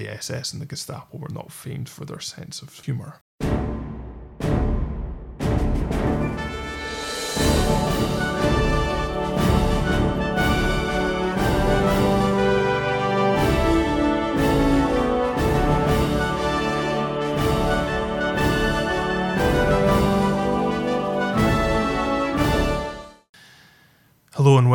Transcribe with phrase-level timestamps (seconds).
[0.00, 3.20] the SS and the Gestapo were not famed for their sense of humour.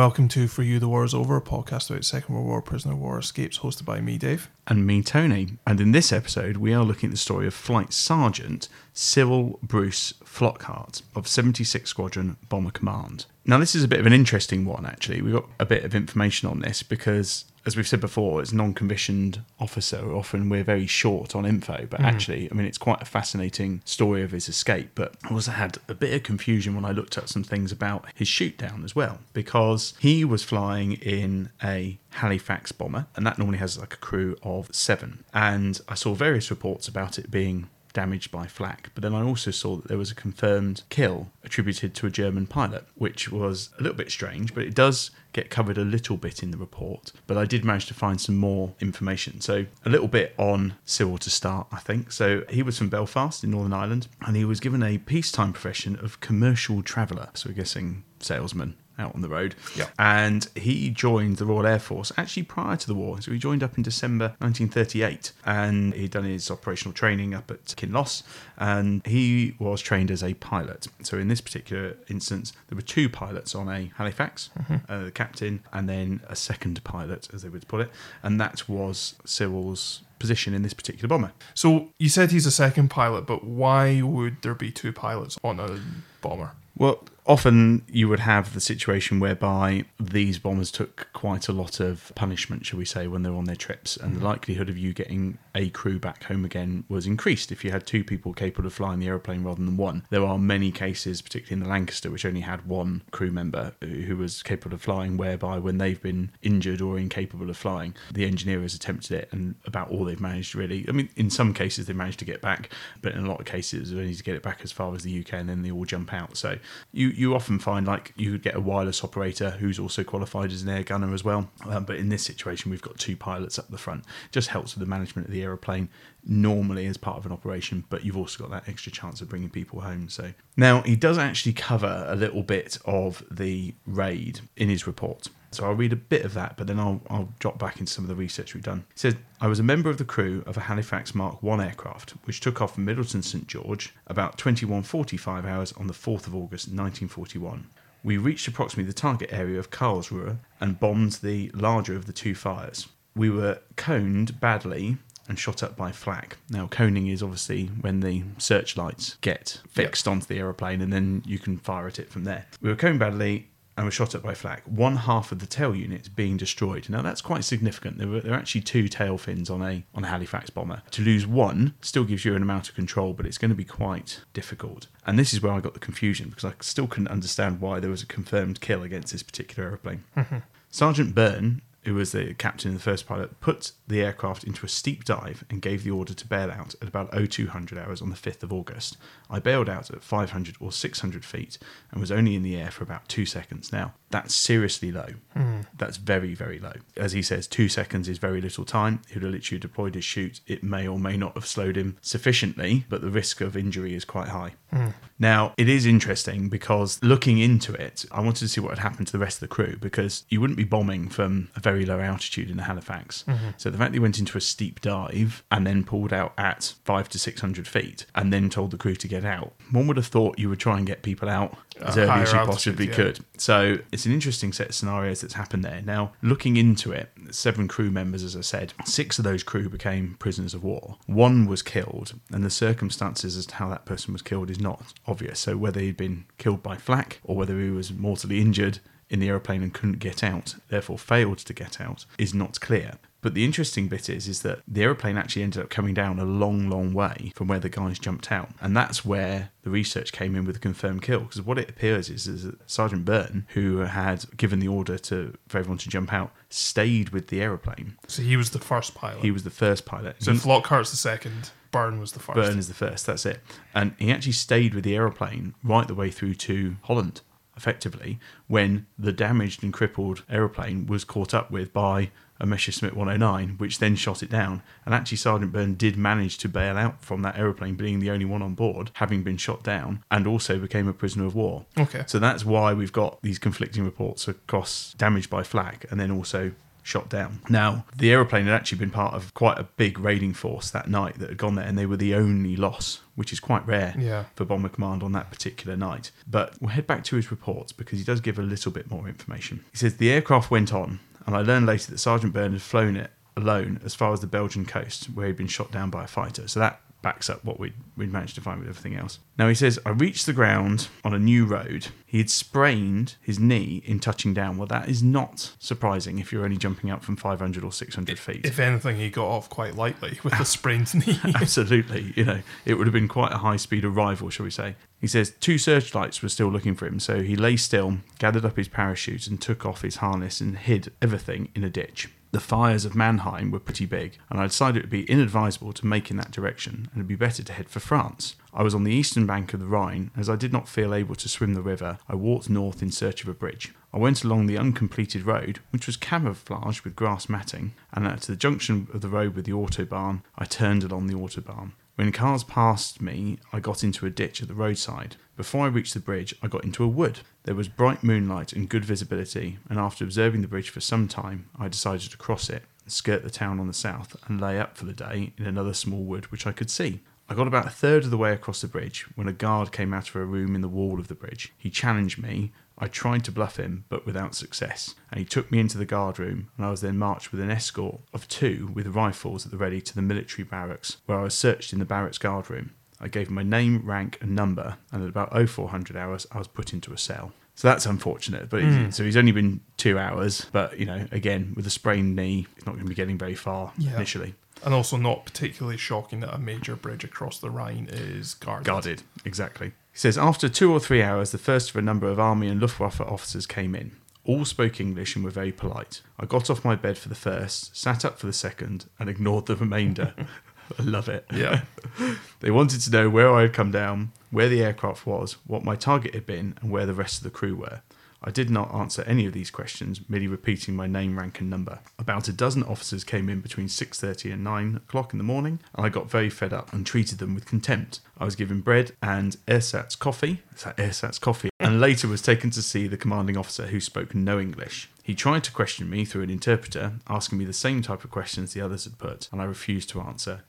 [0.06, 2.94] Welcome to For You the War is Over, a podcast about Second World War prisoner
[2.94, 4.48] war escapes, hosted by me, Dave.
[4.68, 5.58] and me, Tony.
[5.66, 10.12] And in this episode, we are looking at the story of Flight Sergeant Cyril Bruce
[10.24, 13.26] Flockhart of 76 Squadron Bomber Command.
[13.44, 15.22] Now, this is a bit of an interesting one, actually.
[15.22, 18.72] We got a bit of information on this because, as we've said before, as non
[18.72, 21.86] commissioned officer, often we're very short on info.
[21.90, 22.04] But mm.
[22.04, 24.90] actually, I mean, it's quite a fascinating story of his escape.
[24.94, 28.06] But I also had a bit of confusion when I looked at some things about
[28.14, 33.36] his shoot down as well, because he was flying in a Halifax bomber, and that
[33.36, 35.24] normally has like a crew of seven.
[35.34, 39.50] And I saw various reports about it being damaged by flak, but then I also
[39.50, 43.82] saw that there was a confirmed kill attributed to a German pilot, which was a
[43.82, 47.12] little bit strange, but it does get covered a little bit in the report.
[47.26, 49.40] But I did manage to find some more information.
[49.40, 52.12] So a little bit on Cyril to start, I think.
[52.12, 55.96] So he was from Belfast in Northern Ireland, and he was given a peacetime profession
[55.96, 57.30] of commercial traveller.
[57.32, 59.54] So we're guessing salesman out on the road.
[59.74, 59.88] Yeah.
[59.98, 63.20] And he joined the Royal Air Force actually prior to the war.
[63.20, 67.64] So he joined up in December 1938 and he'd done his operational training up at
[67.76, 68.22] Kinloss
[68.56, 70.86] and he was trained as a pilot.
[71.02, 74.50] So in this particular instance, there were two pilots on a Halifax,
[74.88, 77.90] uh, the captain and then a second pilot, as they would put it.
[78.22, 81.32] And that was Cyril's position in this particular bomber.
[81.54, 85.60] So you said he's a second pilot, but why would there be two pilots on
[85.60, 85.80] a
[86.20, 86.52] bomber?
[86.76, 92.12] Well, often you would have the situation whereby these bombers took quite a lot of
[92.14, 94.24] punishment, shall we say, when they were on their trips, and the mm.
[94.24, 98.04] likelihood of you getting a crew back home again was increased if you had two
[98.04, 100.04] people capable of flying the aeroplane rather than one.
[100.10, 104.16] There are many cases, particularly in the Lancaster, which only had one crew member who
[104.16, 108.60] was capable of flying, whereby when they've been injured or incapable of flying, the engineer
[108.60, 110.84] has attempted it, and about all they've managed really.
[110.88, 112.72] I mean, in some cases they managed to get back,
[113.02, 115.02] but in a lot of cases they only to get it back as far as
[115.02, 116.36] the UK, and then they all jump out.
[116.36, 116.58] So
[116.92, 120.68] you you often find like you get a wireless operator who's also qualified as an
[120.68, 121.50] air gunner as well.
[121.66, 124.04] Um, but in this situation, we've got two pilots up the front.
[124.30, 125.88] Just helps with the management of the aeroplane
[126.24, 129.50] normally as part of an operation, but you've also got that extra chance of bringing
[129.50, 130.08] people home.
[130.08, 135.28] So now he does actually cover a little bit of the raid in his report.
[135.56, 138.04] So I'll read a bit of that, but then I'll, I'll drop back into some
[138.04, 138.84] of the research we've done.
[138.90, 142.10] It says, I was a member of the crew of a Halifax Mark I aircraft,
[142.24, 146.68] which took off from Middleton St George about 21.45 hours on the 4th of August
[146.68, 147.68] 1941.
[148.04, 152.34] We reached approximately the target area of Karlsruhe and bombed the larger of the two
[152.34, 152.88] fires.
[153.14, 156.36] We were coned badly and shot up by flak.
[156.50, 161.38] Now, coning is obviously when the searchlights get fixed onto the aeroplane and then you
[161.38, 162.44] can fire at it from there.
[162.60, 164.62] We were coned badly and were shot up by flak.
[164.64, 166.88] One half of the tail unit being destroyed.
[166.88, 167.98] Now that's quite significant.
[167.98, 170.82] There were there are actually two tail fins on a on a Halifax bomber.
[170.92, 173.64] To lose one still gives you an amount of control, but it's going to be
[173.64, 174.86] quite difficult.
[175.06, 177.90] And this is where I got the confusion because I still couldn't understand why there
[177.90, 180.04] was a confirmed kill against this particular aeroplane.
[180.16, 180.38] Mm-hmm.
[180.70, 184.68] Sergeant Byrne, who was the captain and the first pilot, put the aircraft into a
[184.68, 188.16] steep dive and gave the order to bail out at about 0200 hours on the
[188.16, 188.96] 5th of August.
[189.30, 191.58] I bailed out at 500 or 600 feet
[191.92, 193.72] and was only in the air for about two seconds.
[193.72, 195.08] Now, that's seriously low.
[195.32, 195.62] Hmm.
[195.76, 196.74] That's very, very low.
[196.96, 199.02] As he says, two seconds is very little time.
[199.08, 200.40] He'd have literally deployed his chute.
[200.46, 204.04] It may or may not have slowed him sufficiently, but the risk of injury is
[204.04, 204.54] quite high.
[204.70, 204.88] Hmm.
[205.18, 209.08] Now, it is interesting because looking into it, I wanted to see what had happened
[209.08, 212.00] to the rest of the crew because you wouldn't be bombing from a very low
[212.00, 213.24] altitude in Halifax.
[213.26, 213.50] Mm-hmm.
[213.56, 216.74] So the fact that he went into a steep dive and then pulled out at
[216.84, 220.06] five to 600 feet and then told the crew to get out, one would have
[220.06, 222.94] thought you would try and get people out as early as you altitude, possibly yeah.
[222.94, 223.20] could.
[223.38, 225.82] So it's an interesting set of scenarios that's happened there.
[225.84, 230.16] Now, looking into it, seven crew members, as I said, six of those crew became
[230.18, 230.96] prisoners of war.
[231.06, 234.94] One was killed, and the circumstances as to how that person was killed is not
[235.06, 235.40] obvious.
[235.40, 238.78] So whether he'd been killed by flak or whether he was mortally injured
[239.08, 242.94] in the aeroplane and couldn't get out, therefore failed to get out, is not clear.
[243.26, 246.24] But the interesting bit is, is that the aeroplane actually ended up coming down a
[246.24, 250.36] long, long way from where the guys jumped out, and that's where the research came
[250.36, 251.22] in with a confirmed kill.
[251.22, 255.36] Because what it appears is, is that Sergeant Burton, who had given the order to
[255.48, 257.96] for everyone to jump out, stayed with the aeroplane.
[258.06, 259.22] So he was the first pilot.
[259.24, 260.14] He was the first pilot.
[260.20, 261.50] so He- Flockhart's the second.
[261.72, 262.36] Byrne was the first.
[262.36, 263.06] Byrne is the first.
[263.06, 263.40] That's it.
[263.74, 267.22] And he actually stayed with the aeroplane right the way through to Holland,
[267.56, 273.56] effectively, when the damaged and crippled aeroplane was caught up with by a Messerschmitt 109,
[273.58, 274.62] which then shot it down.
[274.84, 278.24] And actually, Sergeant Byrne did manage to bail out from that aeroplane, being the only
[278.26, 281.64] one on board, having been shot down, and also became a prisoner of war.
[281.78, 282.04] Okay.
[282.06, 286.52] So that's why we've got these conflicting reports across damage by flak and then also
[286.82, 287.40] shot down.
[287.48, 291.18] Now, the aeroplane had actually been part of quite a big raiding force that night
[291.18, 294.26] that had gone there, and they were the only loss, which is quite rare Yeah.
[294.36, 296.12] for Bomber Command on that particular night.
[296.30, 299.08] But we'll head back to his reports because he does give a little bit more
[299.08, 299.64] information.
[299.72, 302.96] He says the aircraft went on, and I learned later that Sergeant Byrne had flown
[302.96, 306.06] it alone as far as the Belgian coast, where he'd been shot down by a
[306.06, 306.48] fighter.
[306.48, 309.18] So that backs up what we'd, we'd managed to find with everything else.
[309.38, 311.88] Now he says, I reached the ground on a new road.
[312.04, 314.56] He had sprained his knee in touching down.
[314.56, 318.44] Well, that is not surprising if you're only jumping out from 500 or 600 feet.
[318.44, 321.20] If anything, he got off quite lightly with the sprained knee.
[321.34, 322.12] Absolutely.
[322.16, 324.76] You know, it would have been quite a high speed arrival, shall we say.
[325.00, 328.56] He says two searchlights were still looking for him, so he lay still, gathered up
[328.56, 332.08] his parachute, and took off his harness and hid everything in a ditch.
[332.36, 335.86] The fires of Mannheim were pretty big, and I decided it would be inadvisable to
[335.86, 338.36] make in that direction, and it'd be better to head for France.
[338.52, 340.10] I was on the eastern bank of the Rhine.
[340.14, 343.22] As I did not feel able to swim the river, I walked north in search
[343.22, 343.72] of a bridge.
[343.90, 348.36] I went along the uncompleted road, which was camouflaged with grass matting, and at the
[348.36, 351.72] junction of the road with the autobahn, I turned along the autobahn.
[351.94, 355.16] When cars passed me, I got into a ditch at the roadside.
[355.36, 357.20] Before I reached the bridge, I got into a wood.
[357.42, 361.50] There was bright moonlight and good visibility, and after observing the bridge for some time,
[361.58, 364.86] I decided to cross it, skirt the town on the south, and lay up for
[364.86, 367.02] the day in another small wood which I could see.
[367.28, 369.92] I got about a third of the way across the bridge when a guard came
[369.92, 371.52] out of a room in the wall of the bridge.
[371.58, 372.52] He challenged me.
[372.78, 376.18] I tried to bluff him, but without success, and he took me into the guard
[376.18, 379.58] room, and I was then marched with an escort of two with rifles at the
[379.58, 382.72] ready to the military barracks, where I was searched in the barracks guard room.
[383.00, 386.72] I gave my name, rank, and number, and at about 0400 hours, I was put
[386.72, 387.32] into a cell.
[387.54, 388.50] So that's unfortunate.
[388.50, 388.90] But he's- hmm.
[388.90, 390.46] so he's only been two hours.
[390.52, 393.34] But you know, again, with a sprained knee, he's not going to be getting very
[393.34, 393.96] far Yeah.
[393.96, 394.34] initially.
[394.64, 398.64] and also not particularly shocking that a major bridge across the Rhine is guarded.
[398.66, 399.68] Guarded, exactly.
[399.92, 402.58] He says after two or three hours, the first of a number of army and
[402.60, 403.92] Luftwaffe officers came in.
[404.24, 406.00] All spoke English and were very polite.
[406.18, 409.44] I got off my bed for the first, sat up for the second, and ignored
[409.46, 410.14] the remainder.
[410.78, 411.24] I love it.
[411.32, 411.62] Yeah.
[412.40, 415.74] They wanted to know where I had come down, where the aircraft was, what my
[415.74, 417.80] target had been, and where the rest of the crew were.
[418.22, 421.78] I did not answer any of these questions, merely repeating my name, rank, and number.
[421.98, 425.86] About a dozen officers came in between 6.30 and 9 o'clock in the morning, and
[425.86, 428.00] I got very fed up and treated them with contempt.
[428.18, 432.50] I was given bread and ersatz coffee, is that ersatz coffee, and later was taken
[432.50, 434.90] to see the commanding officer who spoke no English.
[435.02, 438.52] He tried to question me through an interpreter, asking me the same type of questions
[438.52, 440.42] the others had put, and I refused to answer.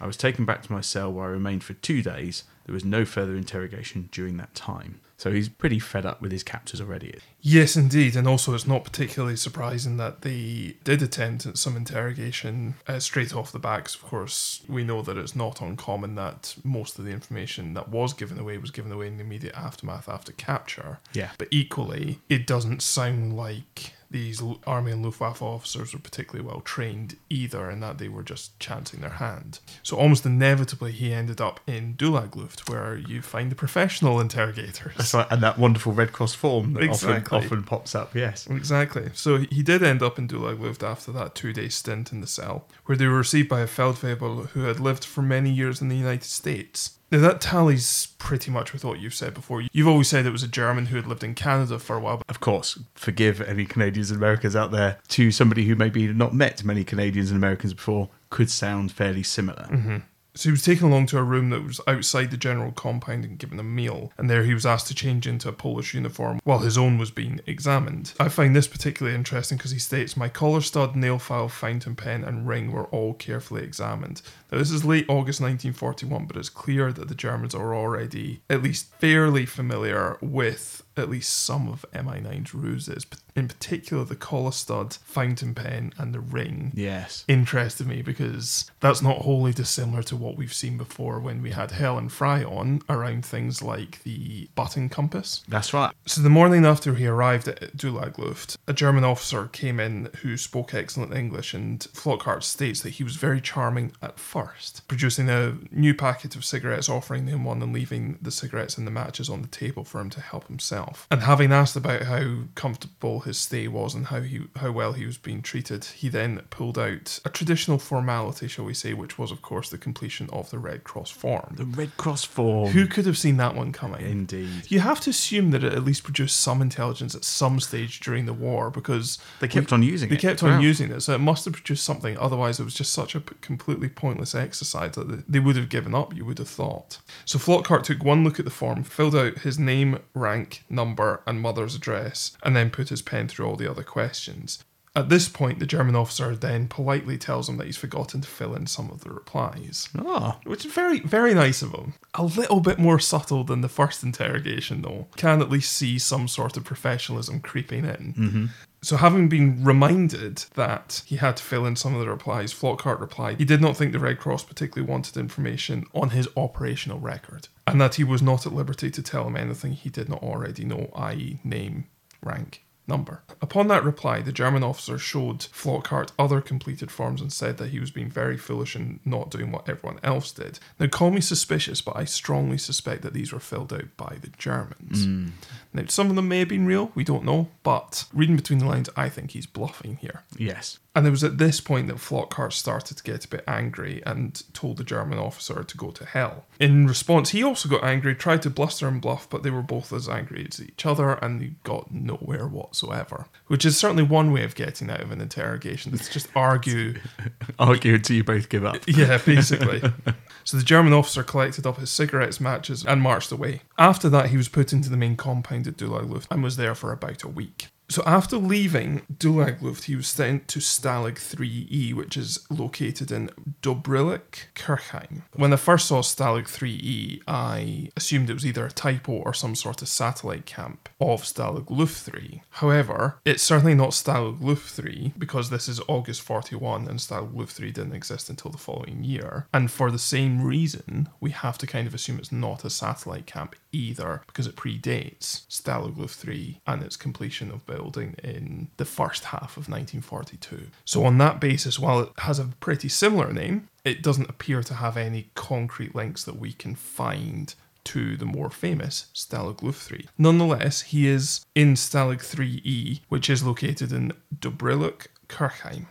[0.00, 2.44] I was taken back to my cell where I remained for two days.
[2.66, 5.00] There was no further interrogation during that time.
[5.16, 7.14] So he's pretty fed up with his captors already.
[7.40, 8.16] Yes, indeed.
[8.16, 13.34] And also, it's not particularly surprising that they did attempt at some interrogation uh, straight
[13.34, 13.94] off the backs.
[13.94, 18.12] Of course, we know that it's not uncommon that most of the information that was
[18.12, 20.98] given away was given away in the immediate aftermath after capture.
[21.12, 21.30] Yeah.
[21.38, 27.16] But equally, it doesn't sound like these Army and Luftwaffe officers were particularly well trained
[27.28, 29.58] either, and that they were just chancing their hand.
[29.82, 34.94] So almost inevitably, he ended up in Dulag Luft, where you find the professional interrogators.
[34.96, 37.36] That's right, and that wonderful Red Cross form that Exactly.
[37.38, 38.46] often, often pops up, yes.
[38.46, 39.10] Exactly.
[39.14, 42.28] So he did end up in Dulag Luft after that two day stint in the
[42.28, 45.88] cell, where they were received by a Feldwebel who had lived for many years in
[45.88, 46.98] the United States.
[47.14, 49.62] Now, that tallies pretty much with what you've said before.
[49.72, 52.16] You've always said it was a German who had lived in Canada for a while,
[52.16, 56.16] but Of course, forgive any Canadians and Americans out there to somebody who maybe had
[56.16, 59.68] not met many Canadians and Americans before could sound fairly similar.
[59.70, 59.98] Mm-hmm.
[60.36, 63.38] So he was taken along to a room that was outside the general compound and
[63.38, 66.58] given a meal, and there he was asked to change into a Polish uniform while
[66.58, 68.12] his own was being examined.
[68.18, 72.24] I find this particularly interesting because he states, My collar stud, nail file, fountain pen,
[72.24, 74.22] and ring were all carefully examined.
[74.50, 78.62] Now, this is late August 1941, but it's clear that the Germans are already at
[78.62, 84.94] least fairly familiar with at least some of MI9's ruses, in particular the collar stud,
[85.04, 87.24] fountain pen, and the ring Yes.
[87.28, 91.72] interested me because that's not wholly dissimilar to what we've seen before when we had
[91.72, 95.42] Helen Fry on around things like the button compass.
[95.48, 95.92] That's right.
[96.06, 100.36] So the morning after he arrived at Dulag Luft, a German officer came in who
[100.36, 105.56] spoke excellent English, and Flockhart states that he was very charming at first, producing a
[105.70, 109.42] new packet of cigarettes, offering him one, and leaving the cigarettes and the matches on
[109.42, 110.83] the table for him to help himself.
[110.84, 111.06] Himself.
[111.10, 115.06] And having asked about how comfortable his stay was and how he how well he
[115.06, 119.30] was being treated, he then pulled out a traditional formality, shall we say, which was
[119.30, 121.54] of course the completion of the Red Cross form.
[121.56, 122.70] The Red Cross form.
[122.72, 124.02] Who could have seen that one coming?
[124.06, 124.70] Indeed.
[124.70, 128.26] You have to assume that it at least produced some intelligence at some stage during
[128.26, 130.20] the war because They kept on using they it.
[130.20, 130.60] kept on Wow.
[130.60, 132.16] using it, so it must have produced something.
[132.18, 135.94] Otherwise, it was just such a completely pointless exercise that they- they would have given
[135.94, 136.14] up.
[136.14, 136.98] You would have thought.
[137.24, 141.40] So Flockhart took one look at the form, filled out his name, rank, number, and
[141.40, 144.62] mother's address, and then put his pen through all the other questions.
[144.96, 148.54] At this point, the German officer then politely tells him that he's forgotten to fill
[148.54, 149.88] in some of the replies.
[149.98, 151.94] Ah, Which is very, very nice of him.
[152.14, 155.08] A little bit more subtle than the first interrogation, though.
[155.16, 158.50] Can at least see some sort of professionalism creeping in.
[158.84, 163.00] So, having been reminded that he had to fill in some of the replies, Flockhart
[163.00, 167.48] replied he did not think the Red Cross particularly wanted information on his operational record,
[167.66, 170.64] and that he was not at liberty to tell him anything he did not already
[170.64, 171.86] know, i.e., name,
[172.22, 173.22] rank, number.
[173.40, 177.80] Upon that reply, the German officer showed Flockhart other completed forms and said that he
[177.80, 180.58] was being very foolish and not doing what everyone else did.
[180.78, 184.30] Now, call me suspicious, but I strongly suspect that these were filled out by the
[184.38, 185.06] Germans.
[185.06, 185.30] Mm.
[185.72, 188.66] Now, some of them may have been real, we don't know, but reading between the
[188.66, 190.22] lines, I think he's bluffing here.
[190.36, 190.78] yes.
[190.94, 194.42] And it was at this point that Flockhart started to get a bit angry and
[194.54, 196.44] told the German officer to go to hell.
[196.60, 199.92] In response, he also got angry, tried to bluster and bluff, but they were both
[199.92, 203.26] as angry as each other and they got nowhere whatsoever.
[203.48, 205.94] Which is certainly one way of getting out of an interrogation.
[205.94, 206.94] It's just argue
[207.58, 208.76] Argue until you both give up.
[208.86, 209.82] yeah, basically.
[210.44, 213.62] so the German officer collected up his cigarettes, matches, and marched away.
[213.78, 216.74] After that, he was put into the main compound at Dulag Luft and was there
[216.74, 217.68] for about a week.
[217.94, 223.30] So after leaving Dulag Luft, he was sent to Stalag 3E, which is located in
[223.62, 225.22] Doberlug, Kirchhain.
[225.34, 229.54] When I first saw Stalag 3E, I assumed it was either a typo or some
[229.54, 232.42] sort of satellite camp of Stalag Luft 3.
[232.50, 237.52] However, it's certainly not Stalag Luft 3 because this is August 41 and Stalag Luft
[237.52, 239.46] 3 didn't exist until the following year.
[239.54, 243.26] And for the same reason, we have to kind of assume it's not a satellite
[243.26, 248.84] camp either because it predates Stalag Luft 3 and its completion of building in the
[248.84, 250.68] first half of 1942.
[250.86, 254.74] So, on that basis, while it has a pretty similar name, it doesn't appear to
[254.74, 260.06] have any concrete links that we can find to the more famous Stalag Luft 3.
[260.16, 265.86] Nonetheless, he is in Stalag 3E, which is located in Doberlug, Kirchhain.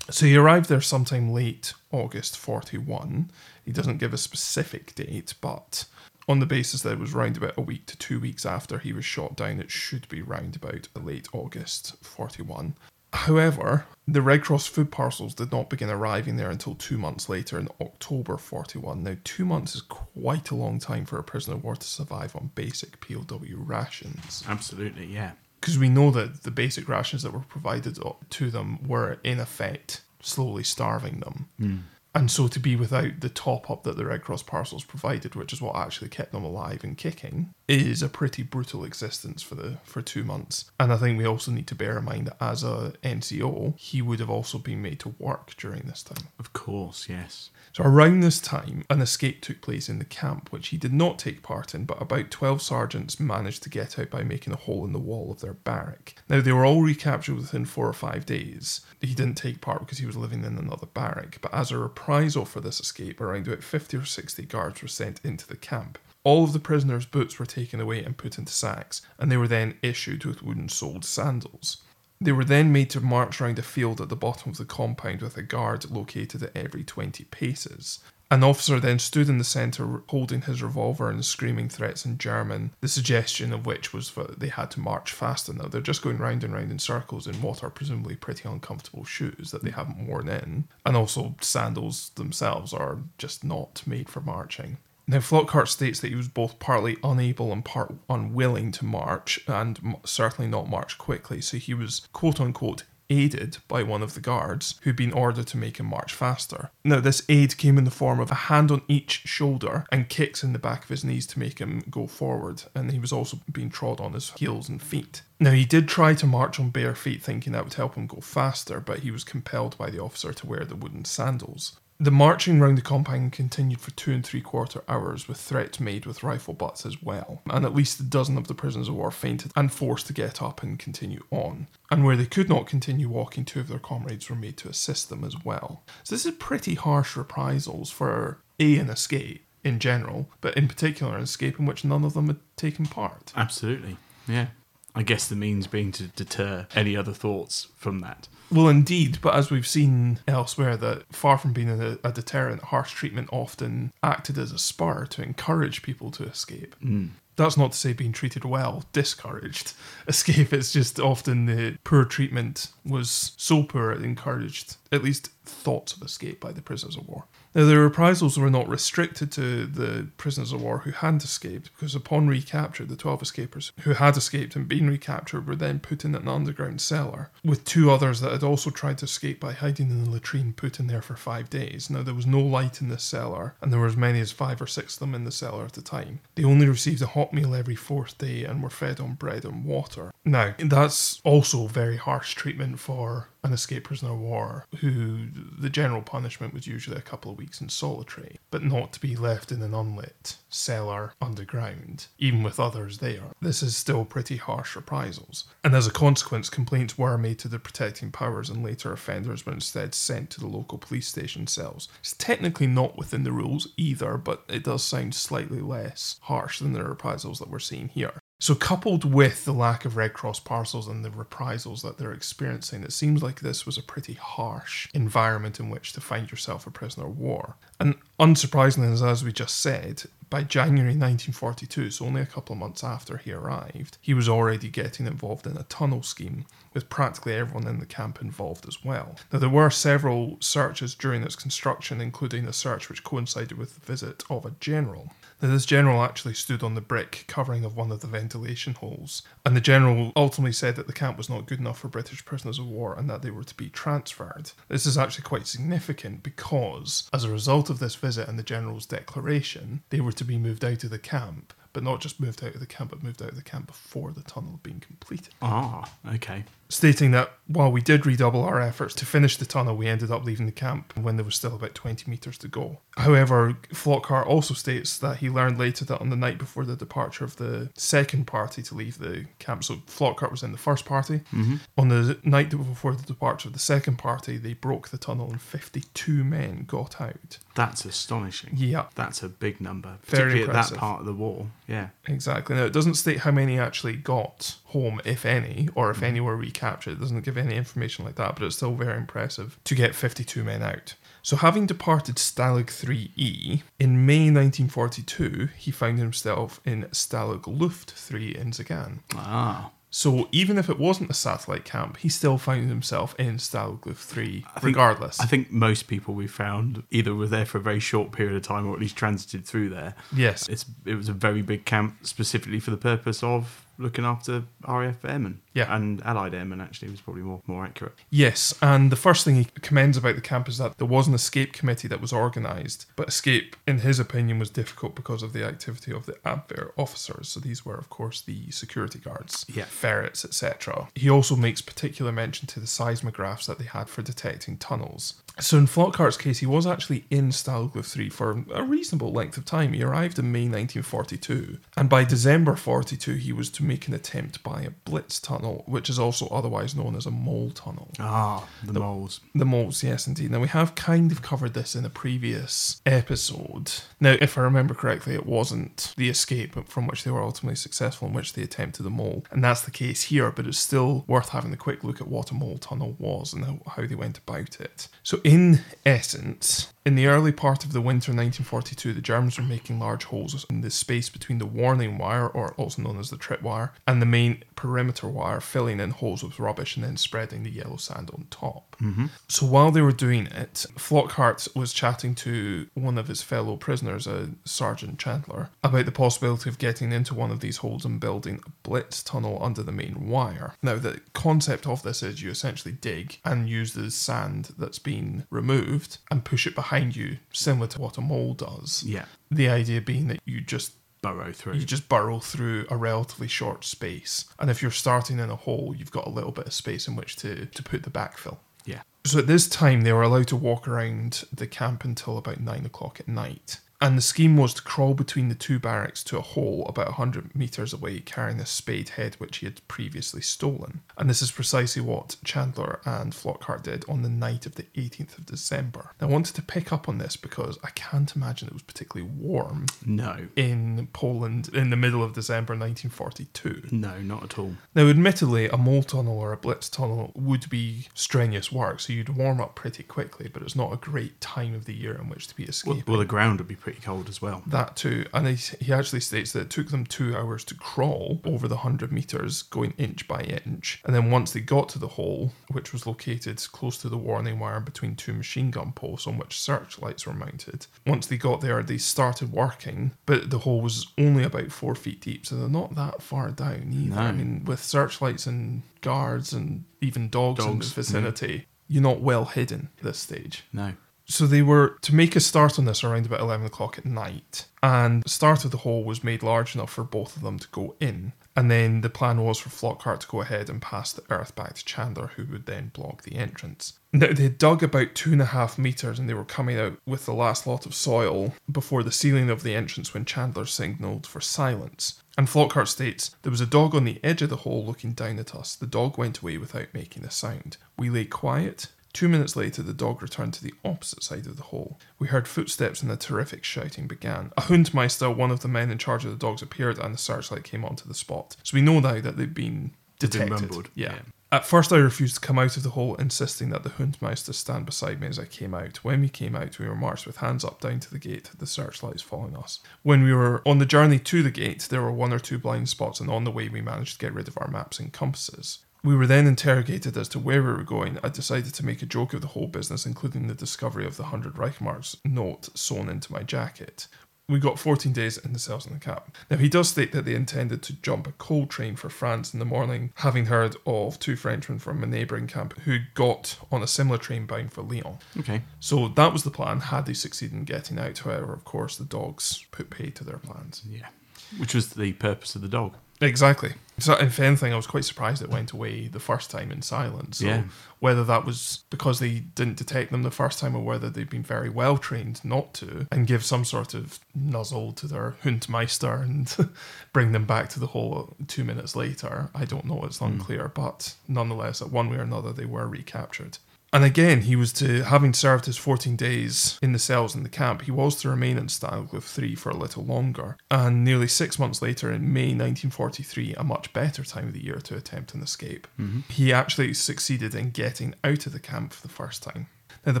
[0.10, 3.30] So he arrived there sometime late August 41.
[3.64, 5.86] He doesn't give a specific date, but
[6.30, 8.92] on the basis that it was round about a week to two weeks after he
[8.92, 12.76] was shot down, it should be round about late August 41.
[13.12, 17.58] However, the Red Cross food parcels did not begin arriving there until two months later
[17.58, 19.02] in October 41.
[19.02, 22.36] Now, two months is quite a long time for a prisoner of war to survive
[22.36, 25.32] on basic POW rations Absolutely, yeah.
[25.60, 27.98] because we know that the basic rations that were provided
[28.30, 31.48] to them were in effect slowly starving them.
[31.58, 31.76] Hmm.
[32.14, 35.52] And so to be without the top up that the Red Cross parcels provided, which
[35.52, 39.78] is what actually kept them alive and kicking, is a pretty brutal existence for the
[39.84, 40.70] for two months.
[40.78, 44.02] And I think we also need to bear in mind that as a NCO, he
[44.02, 46.28] would have also been made to work during this time.
[46.38, 47.50] Of course, yes.
[47.72, 51.20] So around this time, an escape took place in the camp, which he did not
[51.20, 54.84] take part in, but about 12 sergeants managed to get out by making a hole
[54.84, 56.16] in the wall of their barrack.
[56.28, 58.80] Now, they were all recaptured within four or five days.
[59.00, 62.44] He didn't take part because he was living in another barrack, but as a reprisal
[62.44, 65.98] for this escape, around about 50 or 60 guards were sent into the camp.
[66.22, 69.48] All of the prisoners' boots were taken away and put into sacks, and they were
[69.48, 71.78] then issued with wooden soled sandals.
[72.20, 75.22] They were then made to march round a field at the bottom of the compound
[75.22, 78.00] with a guard located at every 20 paces.
[78.32, 82.72] An officer then stood in the centre holding his revolver and screaming threats in German,
[82.80, 85.52] the suggestion of which was that they had to march faster.
[85.52, 89.04] Now they're just going round and round in circles in what are presumably pretty uncomfortable
[89.04, 90.68] shoes that they haven't worn in.
[90.86, 94.76] And also, sandals themselves are just not made for marching.
[95.10, 99.96] Now, Flockhart states that he was both partly unable and part unwilling to march, and
[100.04, 104.78] certainly not march quickly, so he was quote unquote aided by one of the guards
[104.82, 106.70] who'd been ordered to make him march faster.
[106.84, 110.44] Now, this aid came in the form of a hand on each shoulder and kicks
[110.44, 113.40] in the back of his knees to make him go forward, and he was also
[113.50, 115.22] being trod on his heels and feet.
[115.40, 118.20] Now, he did try to march on bare feet, thinking that would help him go
[118.20, 121.80] faster, but he was compelled by the officer to wear the wooden sandals.
[122.02, 126.06] The marching round the compound continued for two and three quarter hours, with threats made
[126.06, 127.42] with rifle butts as well.
[127.50, 130.40] And at least a dozen of the prisoners of war fainted and forced to get
[130.40, 131.66] up and continue on.
[131.90, 135.10] And where they could not continue walking, two of their comrades were made to assist
[135.10, 135.82] them as well.
[136.02, 141.16] So this is pretty harsh reprisals for A, an escape in general, but in particular
[141.16, 143.30] an escape in which none of them had taken part.
[143.36, 143.98] Absolutely.
[144.26, 144.46] Yeah.
[144.94, 148.28] I guess the means being to deter any other thoughts from that.
[148.50, 152.92] Well, indeed, but as we've seen elsewhere, that far from being a, a deterrent, harsh
[152.92, 156.74] treatment often acted as a spur to encourage people to escape.
[156.76, 157.08] Hmm.
[157.36, 159.72] That's not to say being treated well discouraged
[160.08, 160.52] escape.
[160.52, 166.02] It's just often the poor treatment was so poor it encouraged at least thoughts of
[166.02, 167.24] escape by the prisoners of war.
[167.54, 171.94] Now, the reprisals were not restricted to the prisoners of war who hadn't escaped, because
[171.96, 176.14] upon recapture, the 12 escapers who had escaped and been recaptured were then put in
[176.14, 180.04] an underground cellar, with two others that had also tried to escape by hiding in
[180.04, 181.90] the latrine put in there for five days.
[181.90, 184.62] Now, there was no light in this cellar, and there were as many as five
[184.62, 186.20] or six of them in the cellar at a time.
[186.36, 189.64] They only received a hot meal every fourth day and were fed on bread and
[189.64, 190.12] water.
[190.24, 195.26] Now, that's also very harsh treatment for an escaped prisoner of war who
[195.58, 199.16] the general punishment was usually a couple of weeks in solitary, but not to be
[199.16, 203.22] left in an unlit cellar underground, even with others there.
[203.40, 205.44] This is still pretty harsh reprisals.
[205.64, 209.52] And as a consequence, complaints were made to the protecting powers, and later offenders were
[209.52, 211.88] instead sent to the local police station cells.
[212.00, 216.72] It's technically not within the rules either, but it does sound slightly less harsh than
[216.72, 218.19] the reprisals that we're seeing here.
[218.42, 222.82] So, coupled with the lack of Red Cross parcels and the reprisals that they're experiencing,
[222.82, 226.70] it seems like this was a pretty harsh environment in which to find yourself a
[226.70, 227.56] prisoner of war.
[227.78, 232.84] And unsurprisingly, as we just said, by January 1942, so only a couple of months
[232.84, 237.66] after he arrived, he was already getting involved in a tunnel scheme with practically everyone
[237.66, 239.16] in the camp involved as well.
[239.32, 243.86] Now, there were several searches during its construction, including a search which coincided with the
[243.86, 245.12] visit of a general.
[245.42, 249.22] Now, this general actually stood on the brick covering of one of the ventilation holes,
[249.44, 252.58] and the general ultimately said that the camp was not good enough for British prisoners
[252.58, 254.52] of war and that they were to be transferred.
[254.68, 258.86] This is actually quite significant because, as a result of this visit and the general's
[258.86, 261.54] declaration, they were to be moved out of the camp.
[261.72, 264.10] But not just moved out of the camp, but moved out of the camp before
[264.12, 266.44] the tunnel had been completed Ah, okay.
[266.70, 270.24] Stating that while we did redouble our efforts to finish the tunnel, we ended up
[270.24, 272.78] leaving the camp when there was still about 20 metres to go.
[272.96, 277.24] However, Flockhart also states that he learned later that on the night before the departure
[277.24, 281.22] of the second party to leave the camp, so Flockhart was in the first party,
[281.32, 281.56] mm-hmm.
[281.76, 285.42] on the night before the departure of the second party, they broke the tunnel and
[285.42, 287.38] 52 men got out.
[287.56, 288.52] That's astonishing.
[288.54, 288.86] Yeah.
[288.94, 291.48] That's a big number, Very particularly at that part of the wall.
[291.66, 291.88] Yeah.
[292.06, 292.54] Exactly.
[292.54, 296.36] Now, it doesn't state how many actually got home, if any, or if any were
[296.36, 296.94] recaptured.
[296.94, 300.44] It doesn't give any information like that, but it's still very impressive to get 52
[300.44, 300.94] men out.
[301.22, 308.34] So, having departed Stalag 3E, in May 1942, he found himself in Stalag Luft 3
[308.34, 309.00] in Zagan.
[309.14, 309.70] Ah.
[309.92, 314.02] So, even if it wasn't a satellite camp, he still found himself in Stalag Luft
[314.08, 315.20] 3, think- regardless.
[315.20, 318.42] I think most people we found either were there for a very short period of
[318.42, 319.94] time or at least transited through there.
[320.14, 320.48] yes.
[320.48, 325.04] It's it was a very big camp specifically for the purpose of looking after RAF
[325.04, 325.40] airmen.
[325.52, 325.74] Yeah.
[325.74, 327.94] And Allied airmen actually was probably more more accurate.
[328.10, 331.14] Yes, and the first thing he commends about the camp is that there was an
[331.14, 335.44] escape committee that was organised, but escape, in his opinion, was difficult because of the
[335.44, 337.28] activity of the Abwehr officers.
[337.28, 339.64] So these were, of course, the security guards, Yeah.
[339.64, 340.88] ferrets, etc.
[340.94, 345.14] He also makes particular mention to the seismographs that they had for detecting tunnels.
[345.38, 349.36] So in Flockhart's case, he was actually in Stalag Luft 3 for a reasonable length
[349.38, 349.72] of time.
[349.72, 354.42] He arrived in May 1942, and by December 42, he was to make an attempt
[354.42, 357.88] by a blitz tunnel, which is also otherwise known as a mole tunnel.
[357.98, 359.20] Ah, the, moles.
[359.34, 360.30] The moles, yes, indeed.
[360.30, 363.72] Now, we have kind of covered this in a previous episode.
[364.00, 368.08] Now, if I remember correctly, it wasn't the escape from which they were ultimately successful,
[368.08, 369.24] in which they attempted the mole.
[369.30, 372.30] And that's the case here, but it's still worth having a quick look at what
[372.30, 374.88] a mole tunnel was and how, how they went about it.
[375.02, 379.78] So, in essence, in the early part of the winter 1942, the Germans were making
[379.78, 383.42] large holes in the space between the warning wire, or also known as the trip
[383.42, 387.50] wire, and the main perimeter wire, filling in holes with rubbish and then spreading the
[387.50, 388.76] yellow sand on top.
[388.80, 389.06] Mm-hmm.
[389.28, 394.06] So while they were doing it, Flockhart was chatting to one of his fellow prisoners,
[394.06, 398.40] a Sergeant Chandler, about the possibility of getting into one of these holes and building
[398.46, 400.54] a blitz tunnel under the main wire.
[400.62, 405.26] Now, the concept of this is you essentially dig and use the sand that's been
[405.28, 408.82] removed and push it behind you, similar to what a mole does.
[408.84, 409.04] Yeah.
[409.30, 411.54] The idea being that you just Burrow through.
[411.54, 414.26] you just burrow through a relatively short space.
[414.38, 416.96] And if you're starting in a hole, you've got a little bit of space in
[416.96, 418.38] which to, to put the backfill.
[418.66, 418.82] yeah.
[419.06, 422.66] So at this time, they were allowed to walk around the camp until about nine
[422.66, 423.58] o'clock at night.
[423.82, 427.34] And the scheme was to crawl between the two barracks to a hole about 100
[427.34, 430.82] metres away, carrying a spade head which he had previously stolen.
[430.98, 435.16] And this is precisely what Chandler and Flockhart did on the night of the 18th
[435.16, 435.92] of December.
[436.00, 439.10] Now, I wanted to pick up on this because I can't imagine it was particularly
[439.10, 440.28] warm No.
[440.36, 443.68] in Poland in the middle of December 1942.
[443.70, 444.56] No, not at all.
[444.74, 449.08] Now, admittedly, a mole tunnel or a blitz tunnel would be strenuous work, so you'd
[449.08, 452.26] warm up pretty quickly, but it's not a great time of the year in which
[452.28, 452.78] to be escaping.
[452.80, 454.42] Well, well, the ground would be pretty cold as well.
[454.46, 458.20] that too, and he, he actually states that it took them two hours to crawl
[458.24, 460.82] over the 100 metres, going inch by inch.
[460.84, 464.38] And then once they got to the hole, which was located close to the warning
[464.38, 468.62] wire between two machine gun posts on which searchlights were mounted, once they got there,
[468.62, 472.74] they started working, but the hole was only about four feet deep, so they're not
[472.74, 473.94] that far down either.
[473.94, 474.00] No.
[474.00, 477.80] I mean, with searchlights and guards and even dogs, in the Dogs, mm-hmm.
[477.80, 480.44] vicinity, you're not well hidden at this stage.
[480.52, 480.74] No.
[481.10, 484.46] So they were to make a start on this around about eleven o'clock at night,
[484.62, 487.48] and the start of the hole was made large enough for both of them to
[487.48, 488.12] go in.
[488.36, 491.54] And then the plan was for Flockhart to go ahead and pass the earth back
[491.54, 493.80] to Chandler, who would then block the entrance.
[493.92, 497.06] Now they dug about two and a half meters, and they were coming out with
[497.06, 501.20] the last lot of soil before the ceiling of the entrance when Chandler signalled for
[501.20, 502.00] silence.
[502.16, 505.18] And Flockhart states, There was a dog on the edge of the hole looking down
[505.18, 505.56] at us.
[505.56, 507.56] The dog went away without making a sound.
[507.76, 508.68] We lay quiet.
[508.92, 511.78] Two minutes later, the dog returned to the opposite side of the hole.
[511.98, 514.32] We heard footsteps and a terrific shouting began.
[514.36, 517.44] A Hundmeister, one of the men in charge of the dogs, appeared and the searchlight
[517.44, 518.36] came onto the spot.
[518.42, 520.68] So we know now that they've been They've been detected.
[520.74, 520.94] yeah.
[520.94, 521.00] yeah.
[521.32, 524.66] At first, I refused to come out of the hole, insisting that the Hundmeister stand
[524.66, 525.84] beside me as I came out.
[525.84, 528.46] When we came out, we were marched with hands up down to the gate, the
[528.46, 529.60] searchlights following us.
[529.84, 532.68] When we were on the journey to the gate, there were one or two blind
[532.68, 535.60] spots, and on the way, we managed to get rid of our maps and compasses.
[535.82, 537.98] We were then interrogated as to where we were going.
[538.02, 541.04] I decided to make a joke of the whole business, including the discovery of the
[541.04, 543.88] 100 Reichmarks note sewn into my jacket.
[544.28, 546.16] We got 14 days in the cells in the cap.
[546.30, 549.40] Now, he does state that they intended to jump a coal train for France in
[549.40, 553.66] the morning, having heard of two Frenchmen from a neighbouring camp who got on a
[553.66, 554.98] similar train bound for Lyon.
[555.18, 555.42] Okay.
[555.58, 557.98] So that was the plan, had they succeeded in getting out.
[557.98, 560.62] However, of course, the dogs put pay to their plans.
[560.64, 560.90] Yeah.
[561.36, 562.76] Which was the purpose of the dog.
[563.00, 563.54] Exactly.
[563.78, 567.18] So, if anything, I was quite surprised it went away the first time in silence.
[567.18, 567.44] So, Yeah.
[567.78, 571.22] whether that was because they didn't detect them the first time or whether they'd been
[571.22, 576.52] very well trained not to and give some sort of nuzzle to their Hundmeister and
[576.92, 579.82] bring them back to the hole two minutes later, I don't know.
[579.84, 580.06] It's hmm.
[580.06, 580.48] unclear.
[580.48, 583.38] But nonetheless, one way or another, they were recaptured.
[583.72, 587.28] And again, he was to, having served his 14 days in the cells in the
[587.28, 590.36] camp, he was to remain in Stalag Luft 3 for a little longer.
[590.50, 594.56] And nearly six months later, in May 1943, a much better time of the year
[594.56, 596.00] to attempt an escape, mm-hmm.
[596.08, 599.46] he actually succeeded in getting out of the camp for the first time.
[599.86, 600.00] Now, the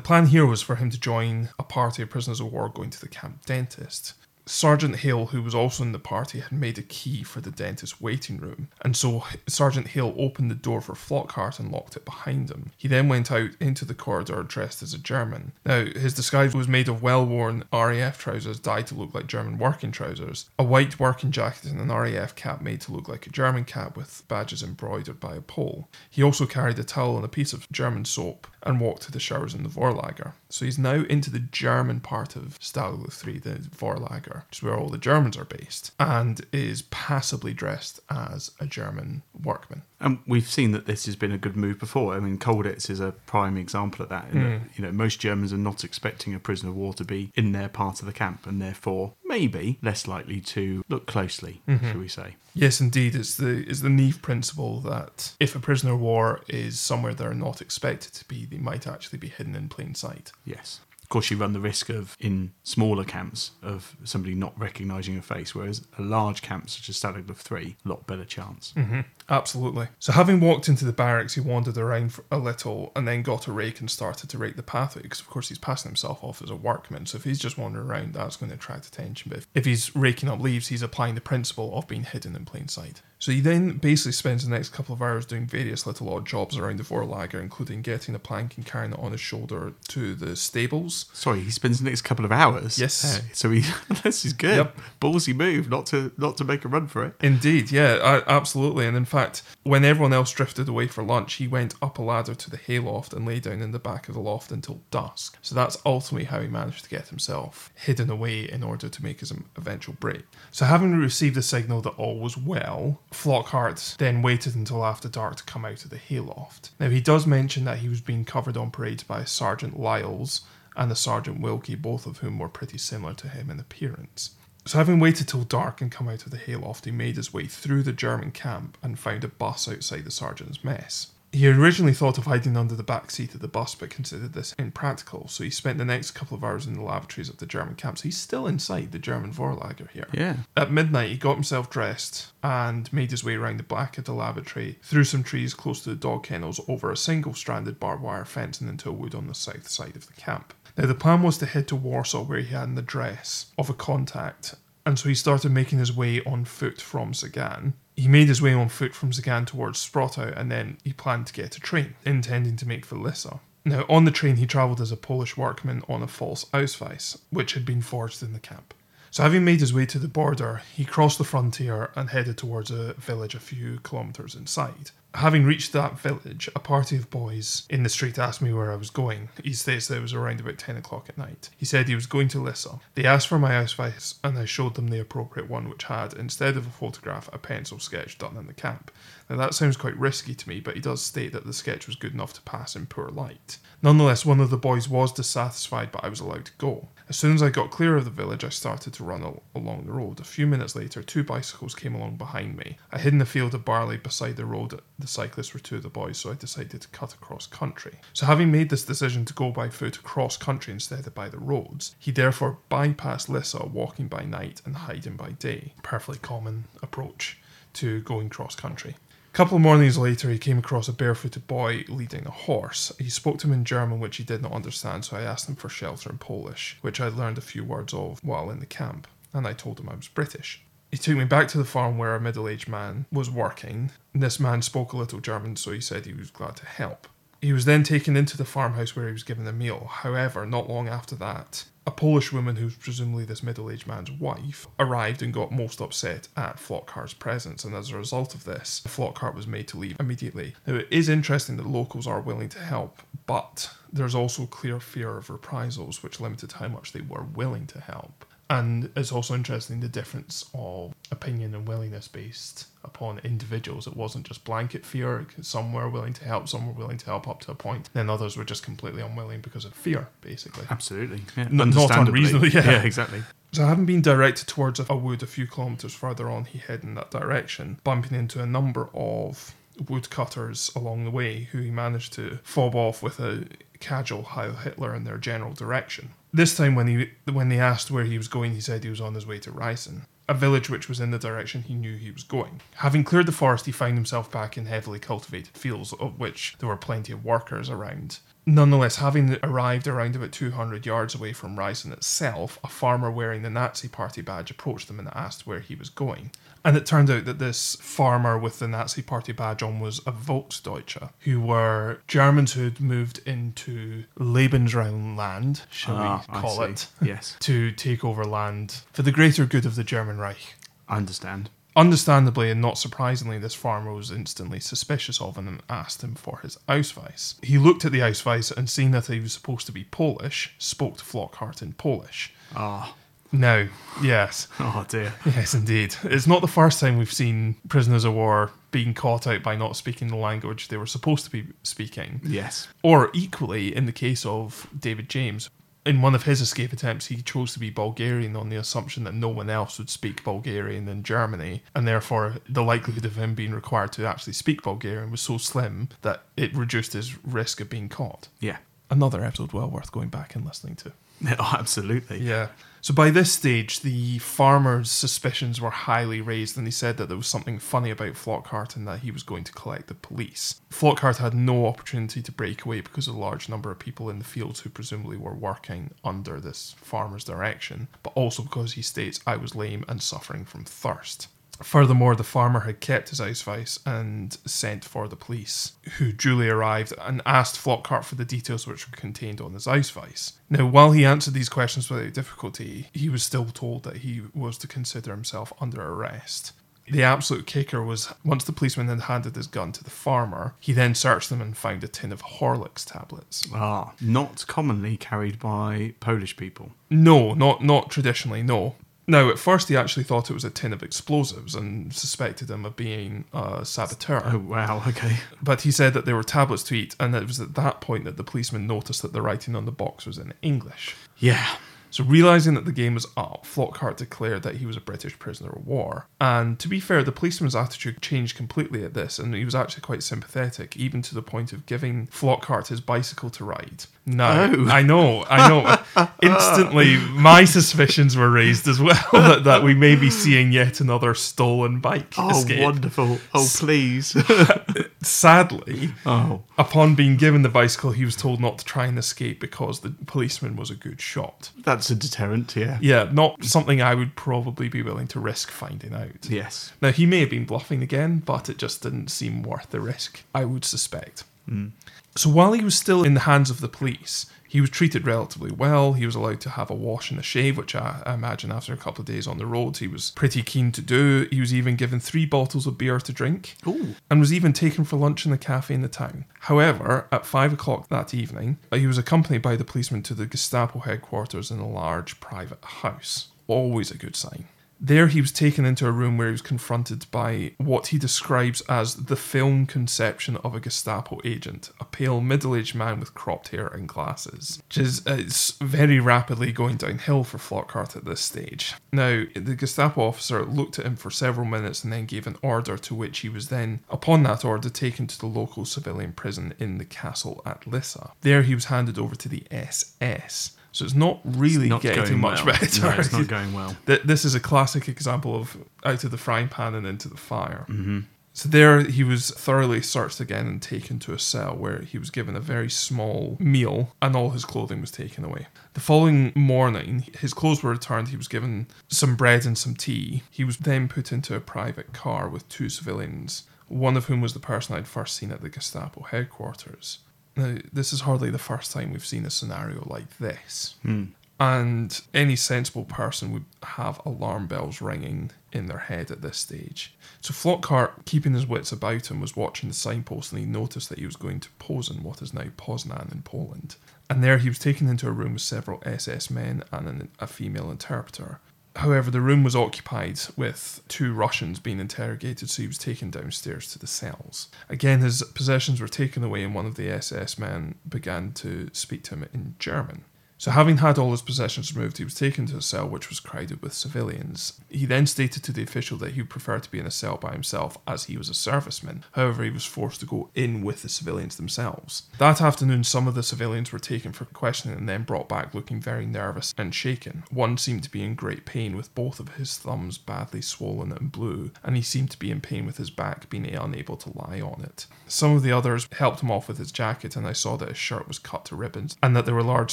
[0.00, 3.00] plan here was for him to join a party of prisoners of war going to
[3.00, 4.14] the camp dentist.
[4.46, 8.00] Sergeant Hale, who was also in the party, had made a key for the dentist's
[8.00, 12.50] waiting room, and so Sergeant Hale opened the door for Flockhart and locked it behind
[12.50, 12.72] him.
[12.76, 15.52] He then went out into the corridor dressed as a German.
[15.64, 19.58] Now, his disguise was made of well worn RAF trousers dyed to look like German
[19.58, 23.30] working trousers, a white working jacket, and an RAF cap made to look like a
[23.30, 25.88] German cap with badges embroidered by a pole.
[26.08, 29.20] He also carried a towel and a piece of German soap and walked to the
[29.20, 30.32] showers in the Vorlager.
[30.48, 34.76] So he's now into the German part of Stalag 3, the Vorlager, which is where
[34.76, 39.82] all the Germans are based, and is passably dressed as a German workman.
[40.00, 42.14] And we've seen that this has been a good move before.
[42.14, 44.28] I mean, Colditz is a prime example of that.
[44.32, 44.66] in that, hmm.
[44.76, 47.68] you know, most Germans are not expecting a prisoner of war to be in their
[47.68, 51.90] part of the camp, and therefore maybe less likely to look closely, mm-hmm.
[51.90, 52.36] shall we say?
[52.54, 56.80] Yes, indeed, it's the it's the Neave principle that if a prisoner of war is
[56.80, 60.32] somewhere they're not expected to be, they might actually be hidden in plain sight.
[60.44, 60.80] Yes.
[61.10, 65.22] Of course, you run the risk of in smaller camps of somebody not recognising a
[65.22, 68.72] face, whereas a large camp such as Stalag 3, a lot better chance.
[68.76, 69.00] Mm-hmm.
[69.30, 69.88] Absolutely.
[70.00, 73.46] So, having walked into the barracks, he wandered around for a little and then got
[73.46, 76.42] a rake and started to rake the pathway because, of course, he's passing himself off
[76.42, 77.06] as a workman.
[77.06, 79.30] So, if he's just wandering around, that's going to attract attention.
[79.30, 82.44] But if, if he's raking up leaves, he's applying the principle of being hidden in
[82.44, 83.02] plain sight.
[83.20, 86.58] So, he then basically spends the next couple of hours doing various little odd jobs
[86.58, 90.34] around the Vorlager, including getting a plank and carrying it on his shoulder to the
[90.34, 91.06] stables.
[91.12, 92.78] Sorry, he spends the next couple of hours.
[92.80, 93.04] Yes.
[93.04, 93.62] Uh, so he
[94.02, 94.56] this is good.
[94.56, 94.78] Yep.
[95.00, 97.14] Ballsy move, not to not to make a run for it.
[97.20, 98.86] Indeed, yeah, I, absolutely.
[98.86, 99.19] And in fact,
[99.62, 103.12] when everyone else drifted away for lunch, he went up a ladder to the hayloft
[103.12, 105.38] and lay down in the back of the loft until dusk.
[105.42, 109.20] So that's ultimately how he managed to get himself hidden away in order to make
[109.20, 110.22] his eventual break.
[110.50, 115.36] So, having received the signal that all was well, Flockhart then waited until after dark
[115.36, 116.70] to come out of the hayloft.
[116.78, 120.42] Now, he does mention that he was being covered on parade by Sergeant Lyles
[120.76, 124.30] and the Sergeant Wilkie, both of whom were pretty similar to him in appearance.
[124.66, 127.46] So, having waited till dark and come out of the hayloft, he made his way
[127.46, 131.12] through the German camp and found a bus outside the sergeant's mess.
[131.32, 134.52] He originally thought of hiding under the back seat of the bus, but considered this
[134.58, 137.76] impractical, so he spent the next couple of hours in the lavatories of the German
[137.76, 138.02] camps.
[138.02, 140.08] He's still inside the German Vorlager here.
[140.12, 140.38] Yeah.
[140.56, 144.12] At midnight, he got himself dressed and made his way around the back of the
[144.12, 148.24] lavatory, through some trees close to the dog kennels, over a single stranded barbed wire
[148.24, 150.52] fence, and into a wood on the south side of the camp.
[150.76, 153.74] Now, the plan was to head to Warsaw, where he had an address of a
[153.74, 157.74] contact, and so he started making his way on foot from Sagan.
[157.96, 161.32] He made his way on foot from Sagan towards Sprotau, and then he planned to
[161.32, 163.40] get a train, intending to make for Lissa.
[163.64, 167.52] Now, on the train, he travelled as a Polish workman on a false Ausweis, which
[167.52, 168.72] had been forged in the camp.
[169.10, 172.70] So, having made his way to the border, he crossed the frontier and headed towards
[172.70, 174.92] a village a few kilometres inside.
[175.14, 178.76] Having reached that village, a party of boys in the street asked me where I
[178.76, 179.28] was going.
[179.42, 181.50] He states that it was around about 10 o'clock at night.
[181.56, 182.78] He said he was going to Lissa.
[182.94, 186.56] They asked for my Ausweis, and I showed them the appropriate one, which had, instead
[186.56, 188.92] of a photograph, a pencil sketch done in the camp.
[189.28, 191.96] Now, that sounds quite risky to me, but he does state that the sketch was
[191.96, 193.58] good enough to pass in poor light.
[193.82, 196.88] Nonetheless, one of the boys was dissatisfied, but I was allowed to go.
[197.08, 199.86] As soon as I got clear of the village, I started to run al- along
[199.86, 200.20] the road.
[200.20, 202.78] A few minutes later, two bicycles came along behind me.
[202.92, 204.80] I hid in a field of barley beside the road.
[205.00, 207.98] The cyclists were two of the boys, so I decided to cut across country.
[208.12, 211.38] So, having made this decision to go by foot across country instead of by the
[211.38, 215.72] roads, he therefore bypassed Lissa, walking by night and hiding by day.
[215.82, 217.38] Perfectly common approach
[217.74, 218.96] to going cross country.
[219.32, 222.92] A couple of mornings later, he came across a barefooted boy leading a horse.
[222.98, 225.54] He spoke to him in German, which he did not understand, so I asked him
[225.54, 229.06] for shelter in Polish, which I learned a few words of while in the camp,
[229.32, 230.62] and I told him I was British.
[230.90, 233.92] He took me back to the farm where a middle aged man was working.
[234.12, 237.06] This man spoke a little German, so he said he was glad to help.
[237.40, 239.86] He was then taken into the farmhouse where he was given a meal.
[239.90, 244.66] However, not long after that, a Polish woman, who's presumably this middle aged man's wife,
[244.78, 247.64] arrived and got most upset at Flockhart's presence.
[247.64, 250.54] And as a result of this, Flockhart was made to leave immediately.
[250.66, 255.16] Now, it is interesting that locals are willing to help, but there's also clear fear
[255.16, 258.26] of reprisals, which limited how much they were willing to help.
[258.50, 263.86] And it's also interesting the difference of opinion and willingness based upon individuals.
[263.86, 265.24] It wasn't just blanket fear.
[265.40, 267.88] Some were willing to help, some were willing to help up to a point.
[267.92, 270.66] Then others were just completely unwilling because of fear, basically.
[270.68, 271.22] Absolutely.
[271.36, 271.44] Yeah.
[271.44, 272.64] N- not unreasonably, yeah.
[272.68, 273.22] yeah, exactly.
[273.52, 276.94] So, having been directed towards a wood a few kilometres further on, he headed in
[276.96, 279.54] that direction, bumping into a number of
[279.88, 283.46] woodcutters along the way who he managed to fob off with a
[283.80, 286.10] casual Heil Hitler in their general direction.
[286.32, 289.00] This time, when he when they asked where he was going, he said he was
[289.00, 292.12] on his way to Reisen, a village which was in the direction he knew he
[292.12, 292.60] was going.
[292.76, 296.68] Having cleared the forest, he found himself back in heavily cultivated fields, of which there
[296.68, 298.20] were plenty of workers around.
[298.46, 303.50] Nonetheless, having arrived around about 200 yards away from Reisen itself, a farmer wearing the
[303.50, 306.30] Nazi Party badge approached them and asked where he was going.
[306.64, 310.12] And it turned out that this farmer with the Nazi Party badge on was a
[310.12, 317.36] Volksdeutsche, who were Germans who had moved into Lebensraumland, shall Ah, we call it, Yes,
[317.40, 320.54] to take over land for the greater good of the German Reich.
[320.88, 321.50] I understand.
[321.76, 326.40] Understandably and not surprisingly, this farmer was instantly suspicious of him and asked him for
[326.42, 327.36] his Ausweis.
[327.44, 330.98] He looked at the Ausweis and seeing that he was supposed to be Polish, spoke
[330.98, 332.32] to Flockhart in Polish.
[332.56, 332.94] Ah,
[333.32, 333.66] Now,
[334.02, 335.14] yes, oh dear.
[335.24, 335.94] yes, indeed.
[336.04, 339.76] It's not the first time we've seen prisoners of war being caught out by not
[339.76, 342.20] speaking the language they were supposed to be speaking.
[342.24, 342.68] Yes.
[342.82, 345.48] Or equally, in the case of David James,
[345.86, 349.14] in one of his escape attempts, he chose to be Bulgarian on the assumption that
[349.14, 353.52] no one else would speak Bulgarian in Germany, and therefore the likelihood of him being
[353.52, 357.88] required to actually speak Bulgarian was so slim that it reduced his risk of being
[357.88, 358.28] caught.
[358.40, 358.58] Yeah.
[358.90, 360.92] Another episode well worth going back and listening to.
[361.38, 362.20] Oh, absolutely.
[362.20, 362.48] Yeah.
[362.82, 367.16] So by this stage, the farmer's suspicions were highly raised, and he said that there
[367.16, 370.60] was something funny about Flockhart and that he was going to collect the police.
[370.70, 374.18] Flockhart had no opportunity to break away because of the large number of people in
[374.18, 379.20] the fields who presumably were working under this farmer's direction, but also because he states,
[379.26, 381.28] I was lame and suffering from thirst.
[381.62, 386.92] Furthermore, the farmer had kept his Ausweis and sent for the police, who duly arrived
[387.00, 390.32] and asked Flockhart for the details which were contained on his Ausweis.
[390.48, 394.58] Now, while he answered these questions without difficulty, he was still told that he was
[394.58, 396.52] to consider himself under arrest.
[396.90, 400.72] The absolute kicker was once the policeman had handed his gun to the farmer, he
[400.72, 403.46] then searched them and found a tin of Horlicks tablets.
[403.54, 406.72] Ah, not commonly carried by Polish people.
[406.88, 408.74] No, not not traditionally, no.
[409.10, 412.64] Now, at first, he actually thought it was a tin of explosives and suspected him
[412.64, 414.22] of being a saboteur.
[414.24, 414.84] Oh wow.
[414.86, 415.16] Okay.
[415.42, 418.04] But he said that they were tablets to eat, and it was at that point
[418.04, 420.94] that the policeman noticed that the writing on the box was in English.
[421.18, 421.56] Yeah.
[421.90, 425.50] So, realizing that the game was up, Flockhart declared that he was a British prisoner
[425.50, 426.06] of war.
[426.20, 429.82] And to be fair, the policeman's attitude changed completely at this, and he was actually
[429.82, 433.86] quite sympathetic, even to the point of giving Flockhart his bicycle to ride.
[434.06, 434.68] Now, Oh.
[434.68, 436.08] I know, I know.
[436.22, 441.14] Instantly, my suspicions were raised as well that, that we may be seeing yet another
[441.14, 442.60] stolen bike Oh, escape.
[442.62, 443.18] wonderful.
[443.34, 444.16] Oh, please.
[445.02, 446.42] Sadly, oh.
[446.58, 449.90] upon being given the bicycle, he was told not to try and escape because the
[450.06, 451.50] policeman was a good shot.
[451.58, 452.78] That's a deterrent, yeah.
[452.80, 456.28] Yeah, not something I would probably be willing to risk finding out.
[456.28, 456.72] Yes.
[456.82, 460.22] Now, he may have been bluffing again, but it just didn't seem worth the risk,
[460.34, 461.24] I would suspect.
[461.48, 461.68] Hmm.
[462.16, 465.52] So while he was still in the hands of the police, he was treated relatively
[465.52, 465.92] well.
[465.92, 468.76] He was allowed to have a wash and a shave, which I, imagine after a
[468.76, 471.28] couple of days on the road, he was pretty keen to do.
[471.30, 473.94] He was even given three bottles of beer to drink Ooh.
[474.10, 476.24] and was even taken for lunch in the cafe in the town.
[476.40, 480.26] However, at five o'clock that evening, uh, he was accompanied by the policeman to the
[480.26, 483.28] Gestapo headquarters in a large private house.
[483.46, 484.48] Always a good sign.
[484.80, 488.62] There, he was taken into a room where he was confronted by what he describes
[488.62, 493.48] as the film conception of a Gestapo agent a pale, middle aged man with cropped
[493.48, 494.62] hair and glasses.
[494.68, 498.74] Which is it's very rapidly going downhill for Flockhart at this stage.
[498.90, 502.78] Now, the Gestapo officer looked at him for several minutes and then gave an order
[502.78, 506.78] to which he was then, upon that order, taken to the local civilian prison in
[506.78, 508.12] the castle at Lissa.
[508.22, 510.56] There, he was handed over to the SS.
[510.72, 512.54] So it's not really Not getting much well.
[512.58, 512.82] better.
[512.82, 513.76] No, it's not going well.
[513.86, 517.66] This is a classic example of out of the frying pan and into the fire.
[517.68, 518.00] Mm-hmm.
[518.32, 522.10] So there, he was thoroughly searched again and taken to a cell where he was
[522.10, 525.48] given a very small meal and all his clothing was taken away.
[525.74, 528.08] The following morning, his clothes were returned.
[528.08, 530.22] He was given some bread and some tea.
[530.30, 534.32] He was then put into a private car with two civilians, one of whom was
[534.32, 537.00] the person I'd first seen at the Gestapo headquarters.
[537.36, 540.74] Now, this is hardly the first time we've seen a scenario like this.
[540.82, 541.06] Hmm.
[541.38, 546.94] And any sensible person would have alarm bells ringing in their head at this stage.
[547.22, 550.98] So Flockhart, keeping his wits about him, was watching the signpost and he noticed that
[550.98, 553.76] he was going to Posen, what is now Poznan in Poland.
[554.10, 557.26] And there he was taken into a room with several SS men and an, a
[557.26, 558.40] female interpreter.
[558.76, 563.70] However, the room was occupied with two Russians being interrogated, so he was taken downstairs
[563.72, 564.48] to the cells.
[564.68, 569.02] Again, his possessions were taken away, and one of the SS men began to speak
[569.04, 570.04] to him in German.
[570.40, 573.20] So, having had all his possessions removed, he was taken to a cell which was
[573.20, 574.58] crowded with civilians.
[574.70, 577.18] He then stated to the official that he would prefer to be in a cell
[577.18, 579.02] by himself as he was a serviceman.
[579.12, 582.04] However, he was forced to go in with the civilians themselves.
[582.16, 585.78] That afternoon, some of the civilians were taken for questioning and then brought back looking
[585.78, 587.24] very nervous and shaken.
[587.30, 591.12] One seemed to be in great pain with both of his thumbs badly swollen and
[591.12, 594.40] blue, and he seemed to be in pain with his back being unable to lie
[594.40, 594.86] on it.
[595.06, 597.76] Some of the others helped him off with his jacket, and I saw that his
[597.76, 599.72] shirt was cut to ribbons and that there were large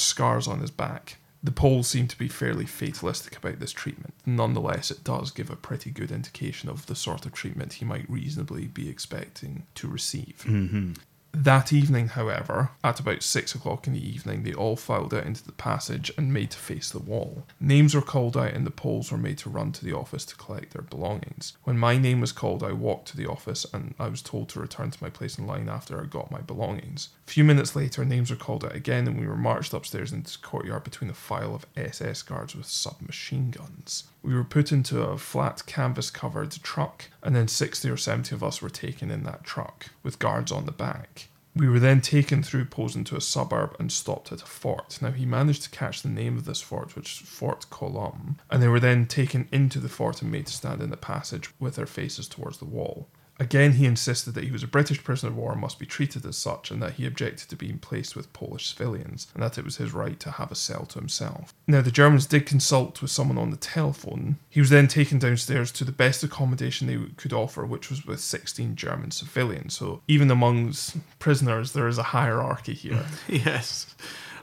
[0.00, 1.18] scars on his back.
[1.42, 4.14] The Poles seem to be fairly fatalistic about this treatment.
[4.26, 8.10] Nonetheless, it does give a pretty good indication of the sort of treatment he might
[8.10, 10.42] reasonably be expecting to receive.
[10.44, 10.94] Mm-hmm.
[11.32, 15.44] That evening, however, at about six o'clock in the evening, they all filed out into
[15.44, 17.46] the passage and made to face the wall.
[17.60, 20.36] Names were called out, and the Poles were made to run to the office to
[20.36, 21.56] collect their belongings.
[21.64, 24.60] When my name was called, I walked to the office and I was told to
[24.60, 27.10] return to my place in line after I got my belongings.
[27.26, 30.32] A few minutes later, names were called out again, and we were marched upstairs into
[30.32, 34.04] the courtyard between a file of SS guards with submachine guns.
[34.22, 38.42] We were put into a flat canvas covered truck, and then 60 or 70 of
[38.42, 41.28] us were taken in that truck with guards on the back.
[41.54, 44.98] We were then taken through Posen to a suburb and stopped at a fort.
[45.00, 48.62] Now, he managed to catch the name of this fort, which is Fort Colomb, and
[48.62, 51.74] they were then taken into the fort and made to stand in the passage with
[51.74, 53.08] their faces towards the wall.
[53.40, 56.26] Again, he insisted that he was a British prisoner of war and must be treated
[56.26, 59.64] as such, and that he objected to being placed with Polish civilians, and that it
[59.64, 61.54] was his right to have a cell to himself.
[61.66, 64.38] Now, the Germans did consult with someone on the telephone.
[64.48, 68.20] He was then taken downstairs to the best accommodation they could offer, which was with
[68.20, 69.74] 16 German civilians.
[69.74, 73.04] So, even amongst prisoners, there is a hierarchy here.
[73.28, 73.94] Yes.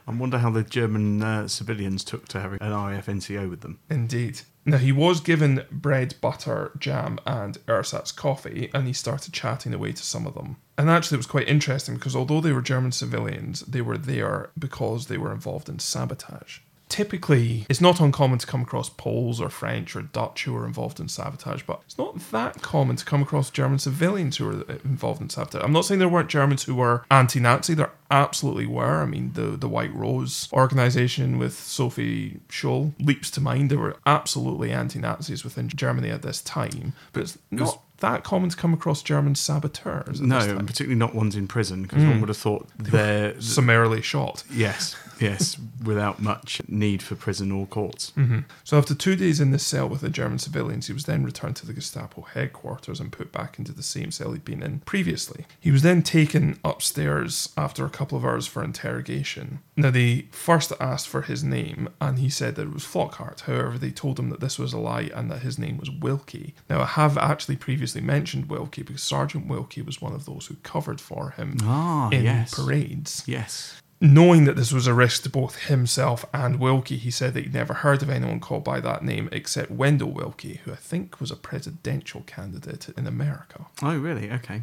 [0.08, 3.80] I wonder how the German uh, civilians took to having an IFNCO with them.
[3.90, 4.40] Indeed.
[4.68, 9.92] Now, he was given bread, butter, jam, and ersatz coffee, and he started chatting away
[9.92, 10.56] to some of them.
[10.76, 14.50] And actually, it was quite interesting because although they were German civilians, they were there
[14.58, 16.58] because they were involved in sabotage.
[16.88, 21.00] Typically, it's not uncommon to come across Poles or French or Dutch who are involved
[21.00, 25.20] in sabotage, but it's not that common to come across German civilians who are involved
[25.20, 25.62] in sabotage.
[25.62, 29.02] I'm not saying there weren't Germans who were anti Nazi, there absolutely were.
[29.02, 33.70] I mean, the the White Rose organization with Sophie Scholl leaps to mind.
[33.70, 38.56] There were absolutely anti-Nazis within Germany at this time, but it's not that common to
[38.56, 40.20] come across German saboteurs.
[40.20, 42.20] No, and particularly not ones in prison, because one hmm.
[42.20, 43.40] would have thought they're.
[43.40, 44.44] summarily shot.
[44.52, 48.12] yes, yes, without much need for prison or courts.
[48.16, 48.40] Mm-hmm.
[48.64, 51.56] So after two days in this cell with the German civilians, he was then returned
[51.56, 55.46] to the Gestapo headquarters and put back into the same cell he'd been in previously.
[55.60, 59.60] He was then taken upstairs after a couple of hours for interrogation.
[59.76, 63.42] Now they first asked for his name, and he said that it was Flockhart.
[63.42, 66.54] However, they told him that this was a lie and that his name was Wilkie.
[66.68, 70.56] Now I have actually previously mentioned Wilkie because Sergeant Wilkie was one of those who
[70.62, 72.54] covered for him Ah, in yes.
[72.54, 73.22] parades.
[73.26, 73.80] Yes.
[74.00, 77.54] Knowing that this was a risk to both himself and Wilkie, he said that he'd
[77.54, 81.30] never heard of anyone called by that name except Wendell Willkie, who I think was
[81.30, 83.66] a presidential candidate in America.
[83.82, 84.30] Oh, really?
[84.30, 84.62] Okay.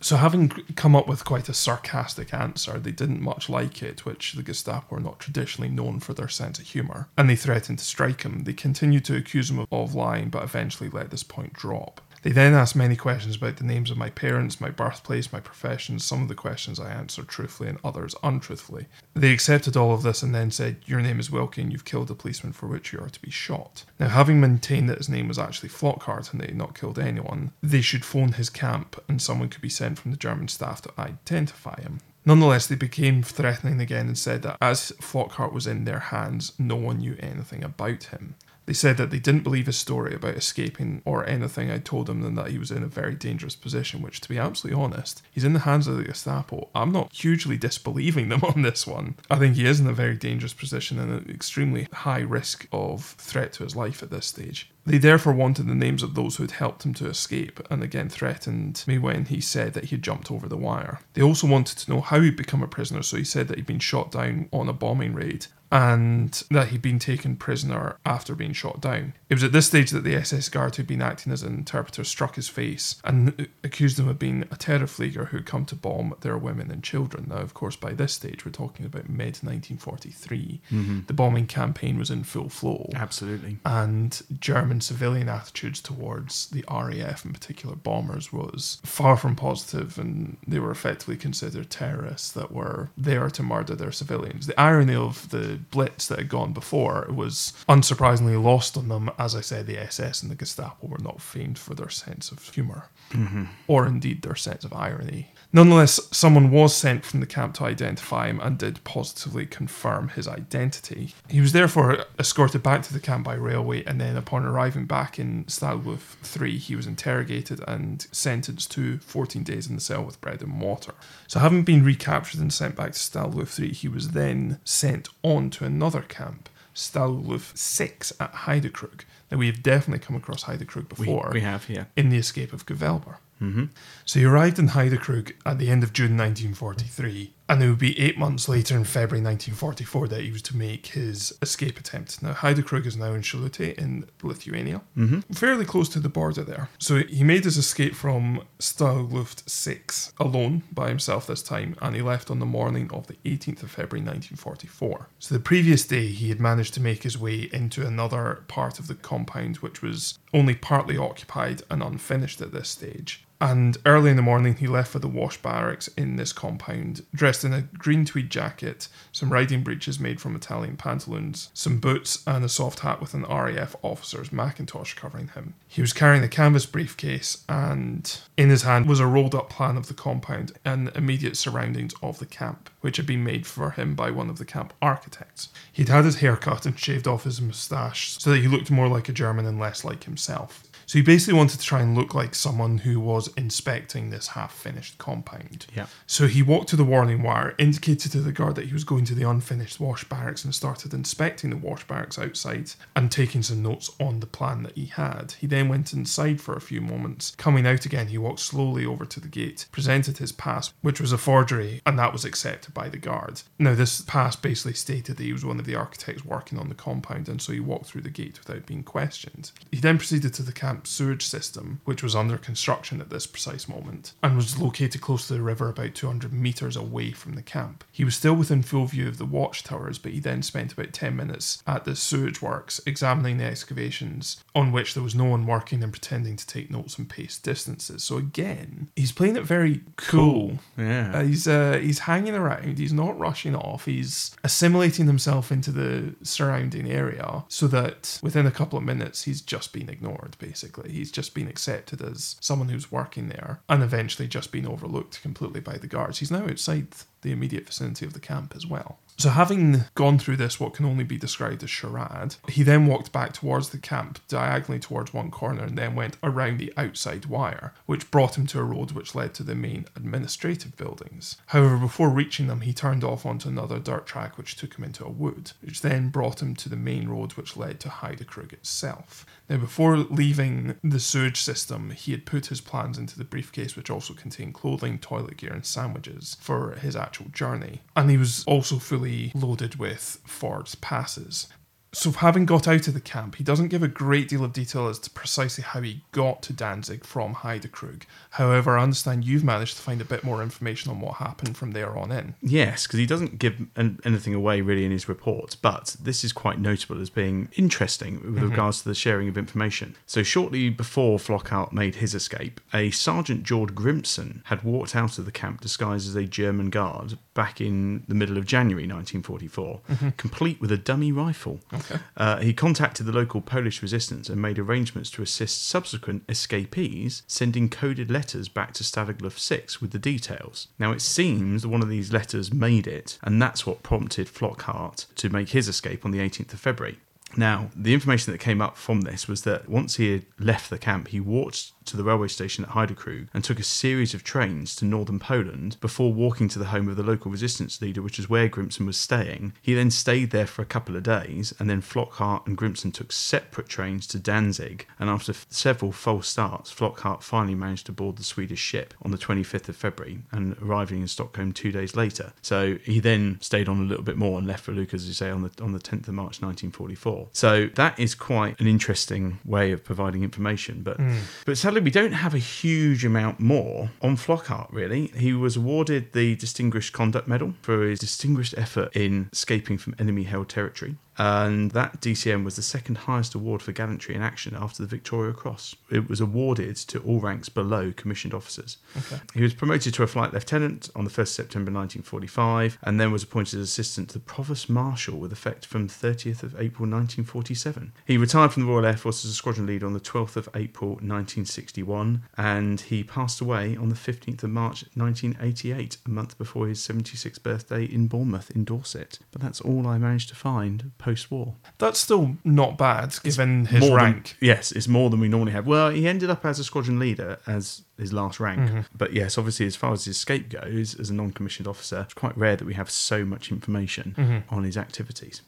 [0.00, 4.34] So, having come up with quite a sarcastic answer, they didn't much like it, which
[4.34, 7.84] the Gestapo are not traditionally known for their sense of humour, and they threatened to
[7.84, 8.44] strike him.
[8.44, 12.00] They continued to accuse him of lying, but eventually let this point drop.
[12.28, 15.98] They then asked many questions about the names of my parents, my birthplace, my profession.
[15.98, 18.84] Some of the questions I answered truthfully and others untruthfully.
[19.14, 22.10] They accepted all of this and then said, Your name is Wilkie and you've killed
[22.10, 23.86] a policeman for which you are to be shot.
[23.98, 26.98] Now, having maintained that his name was actually Flockhart and that he had not killed
[26.98, 30.82] anyone, they should phone his camp and someone could be sent from the German staff
[30.82, 32.00] to identify him.
[32.26, 36.76] Nonetheless, they became threatening again and said that as Flockhart was in their hands, no
[36.76, 38.34] one knew anything about him.
[38.68, 42.22] They said that they didn't believe his story about escaping or anything I told them,
[42.22, 44.02] and that he was in a very dangerous position.
[44.02, 46.68] Which, to be absolutely honest, he's in the hands of the Gestapo.
[46.74, 49.16] I'm not hugely disbelieving them on this one.
[49.30, 53.16] I think he is in a very dangerous position and an extremely high risk of
[53.16, 54.70] threat to his life at this stage.
[54.84, 58.10] They therefore wanted the names of those who had helped him to escape, and again
[58.10, 61.00] threatened me when he said that he had jumped over the wire.
[61.14, 63.66] They also wanted to know how he'd become a prisoner, so he said that he'd
[63.66, 68.52] been shot down on a bombing raid and that he'd been taken prisoner after being
[68.52, 69.14] shot down.
[69.28, 72.04] It was at this stage that the SS guard who'd been acting as an interpreter
[72.04, 76.38] struck his face and accused him of being a terrorflieger who'd come to bomb their
[76.38, 77.26] women and children.
[77.28, 80.60] Now, of course, by this stage, we're talking about mid 1943.
[80.70, 81.00] Mm-hmm.
[81.06, 83.58] The bombing campaign was in full flow Absolutely.
[83.64, 90.38] and German civilian attitudes towards the RAF, in particular bombers, was far from positive, and
[90.46, 94.46] they were effectively considered terrorists that were there to murder their civilians.
[94.46, 99.10] The irony of the Blitz that had gone before was unsurprisingly lost on them.
[99.18, 102.48] As I said, the SS and the Gestapo were not famed for their sense of
[102.50, 103.44] humour, mm-hmm.
[103.66, 105.32] or indeed their sense of irony.
[105.50, 110.28] Nonetheless, someone was sent from the camp to identify him and did positively confirm his
[110.28, 111.14] identity.
[111.28, 115.18] He was therefore escorted back to the camp by railway, and then upon arriving back
[115.18, 120.02] in Stalag Luft 3, he was interrogated and sentenced to 14 days in the cell
[120.02, 120.92] with bread and water.
[121.26, 125.08] So, having been recaptured and sent back to Stalag Luft 3, he was then sent
[125.22, 129.02] on to another camp, Stalag Luft 6 at Heidekrug.
[129.30, 131.84] Now, we have definitely come across Heidekrug before we have, yeah.
[131.96, 133.16] in the escape of Gevelber.
[133.42, 133.66] Mm-hmm.
[134.04, 137.98] So he arrived in Heidekrug at the end of June 1943, and it would be
[137.98, 142.22] eight months later in February 1944 that he was to make his escape attempt.
[142.22, 145.20] Now, Heidekrug is now in Šilutė in Lithuania, mm-hmm.
[145.32, 146.68] fairly close to the border there.
[146.78, 151.96] So he made his escape from Stalag Luft 6 alone by himself this time, and
[151.96, 155.08] he left on the morning of the 18th of February 1944.
[155.18, 158.88] So the previous day, he had managed to make his way into another part of
[158.88, 163.24] the compound, which was only partly occupied and unfinished at this stage.
[163.40, 167.44] And early in the morning, he left for the wash barracks in this compound, dressed
[167.44, 172.44] in a green tweed jacket, some riding breeches made from Italian pantaloons, some boots, and
[172.44, 175.54] a soft hat with an RAF officer's Macintosh covering him.
[175.68, 179.76] He was carrying a canvas briefcase, and in his hand was a rolled up plan
[179.76, 183.94] of the compound and immediate surroundings of the camp, which had been made for him
[183.94, 185.48] by one of the camp architects.
[185.72, 188.88] He'd had his hair cut and shaved off his moustache so that he looked more
[188.88, 190.64] like a German and less like himself.
[190.88, 194.54] So he basically wanted to try and look like someone who was inspecting this half
[194.54, 195.66] finished compound.
[195.76, 195.86] Yeah.
[196.06, 199.04] So he walked to the warning wire, indicated to the guard that he was going
[199.04, 203.62] to the unfinished wash barracks, and started inspecting the wash barracks outside and taking some
[203.62, 205.32] notes on the plan that he had.
[205.32, 207.34] He then went inside for a few moments.
[207.36, 211.12] Coming out again, he walked slowly over to the gate, presented his pass, which was
[211.12, 213.42] a forgery, and that was accepted by the guard.
[213.58, 216.74] Now, this pass basically stated that he was one of the architects working on the
[216.74, 219.52] compound, and so he walked through the gate without being questioned.
[219.70, 223.68] He then proceeded to the camp sewage system, which was under construction at this precise
[223.68, 227.84] moment, and was located close to the river about 200 metres away from the camp.
[227.92, 231.16] He was still within full view of the watchtowers, but he then spent about 10
[231.16, 235.82] minutes at the sewage works examining the excavations on which there was no one working
[235.82, 238.02] and pretending to take notes and pace distances.
[238.04, 240.58] So again, he's playing it very cool.
[240.76, 241.12] Yeah.
[241.14, 242.78] Uh, he's uh, he's hanging around.
[242.78, 243.84] He's not rushing off.
[243.84, 249.40] He's assimilating himself into the surrounding area so that within a couple of minutes he's
[249.40, 250.36] just been ignored.
[250.38, 255.22] Basically, he's just been accepted as someone who's working there, and eventually just been overlooked
[255.22, 256.18] completely by the guards.
[256.18, 256.88] He's now outside
[257.22, 258.98] the immediate vicinity of the camp as well.
[259.16, 263.10] So, having gone through this, what can only be described as charade, he then walked
[263.10, 267.74] back towards the camp, diagonally towards one corner, and then went around the outside wire,
[267.86, 271.36] which brought him to a road which led to the main administrative buildings.
[271.46, 275.04] However, before reaching them, he turned off onto another dirt track which took him into
[275.04, 279.26] a wood, which then brought him to the main road which led to Heidekrug itself.
[279.48, 283.88] Now, before leaving the sewage system, he had put his plans into the briefcase, which
[283.88, 287.80] also contained clothing, toilet gear, and sandwiches for his actual journey.
[287.96, 291.48] And he was also fully loaded with Ford's passes.
[291.92, 294.88] So, having got out of the camp, he doesn't give a great deal of detail
[294.88, 298.02] as to precisely how he got to Danzig from Heidekrug.
[298.30, 301.70] However, I understand you've managed to find a bit more information on what happened from
[301.70, 302.34] there on in.
[302.42, 306.32] Yes, because he doesn't give an- anything away really in his reports, but this is
[306.32, 308.50] quite notable as being interesting with mm-hmm.
[308.50, 309.96] regards to the sharing of information.
[310.04, 315.24] So, shortly before Flockhart made his escape, a Sergeant George Grimson had walked out of
[315.24, 320.08] the camp disguised as a German guard back in the middle of January 1944, mm-hmm.
[320.10, 321.60] complete with a dummy rifle.
[321.78, 322.00] Okay.
[322.16, 327.68] Uh, he contacted the local Polish resistance and made arrangements to assist subsequent escapees, sending
[327.68, 330.68] coded letters back to Stalag 6 with the details.
[330.78, 335.28] Now, it seems one of these letters made it, and that's what prompted Flockhart to
[335.28, 336.98] make his escape on the 18th of February.
[337.36, 340.78] Now, the information that came up from this was that once he had left the
[340.78, 344.74] camp, he walked to the railway station at Heidekrug and took a series of trains
[344.76, 348.28] to northern Poland before walking to the home of the local resistance leader, which is
[348.28, 349.52] where Grimson was staying.
[349.62, 353.12] He then stayed there for a couple of days, and then Flockhart and Grimson took
[353.12, 354.86] separate trains to Danzig.
[354.98, 359.10] And after f- several false starts, Flockhart finally managed to board the Swedish ship on
[359.10, 362.32] the 25th of February and arriving in Stockholm two days later.
[362.42, 365.14] So he then stayed on a little bit more and left for Leuchars, as you
[365.14, 367.28] say, on the on the 10th of March 1944.
[367.32, 370.82] So that is quite an interesting way of providing information.
[370.82, 371.18] But hmm.
[371.46, 374.68] but sadly, we don't have a huge amount more on Flockhart.
[374.72, 379.94] Really, he was awarded the Distinguished Conduct Medal for his distinguished effort in escaping from
[379.98, 380.96] enemy-held territory.
[381.18, 385.32] And that DCM was the second highest award for gallantry in action after the Victoria
[385.32, 385.74] Cross.
[385.90, 388.78] It was awarded to all ranks below commissioned officers.
[388.96, 389.20] Okay.
[389.34, 393.24] He was promoted to a flight lieutenant on the 1st September 1945 and then was
[393.24, 397.92] appointed as assistant to the Provost Marshal with effect from 30th of April 1947.
[398.06, 400.48] He retired from the Royal Air Force as a squadron leader on the 12th of
[400.54, 406.68] April 1961 and he passed away on the 15th of March 1988, a month before
[406.68, 409.18] his 76th birthday in Bournemouth in Dorset.
[409.32, 411.54] But that's all I managed to find post-war.
[411.78, 414.36] That's still not bad given his More than- rank.
[414.40, 415.66] yes, it's more than we normally have.
[415.66, 418.60] Well, he ended up as a squadron leader as his last rank.
[418.60, 418.80] Mm-hmm.
[418.96, 422.14] But yes, obviously, as far as his escape goes, as a non commissioned officer, it's
[422.14, 424.54] quite rare that we have so much information Mm-hmm.
[424.54, 425.42] on his activities.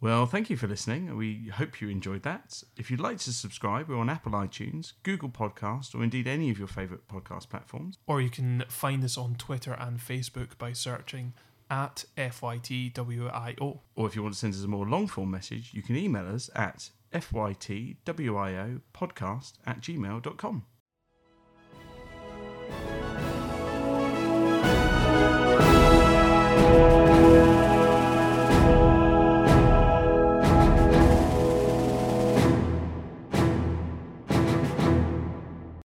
[0.00, 1.16] Well, thank you for listening.
[1.16, 2.62] We hope you enjoyed that.
[2.76, 6.58] If you'd like to subscribe, we're on Apple iTunes, Google Podcast, or indeed any of
[6.58, 7.98] your favourite podcast platforms.
[8.06, 11.32] Or you can find us on Twitter and Facebook by searching
[11.70, 13.78] at FYTWIO.
[13.94, 16.26] Or if you want to send us a more long form message, you can email
[16.26, 20.64] us at fytwio podcast at gmail.com.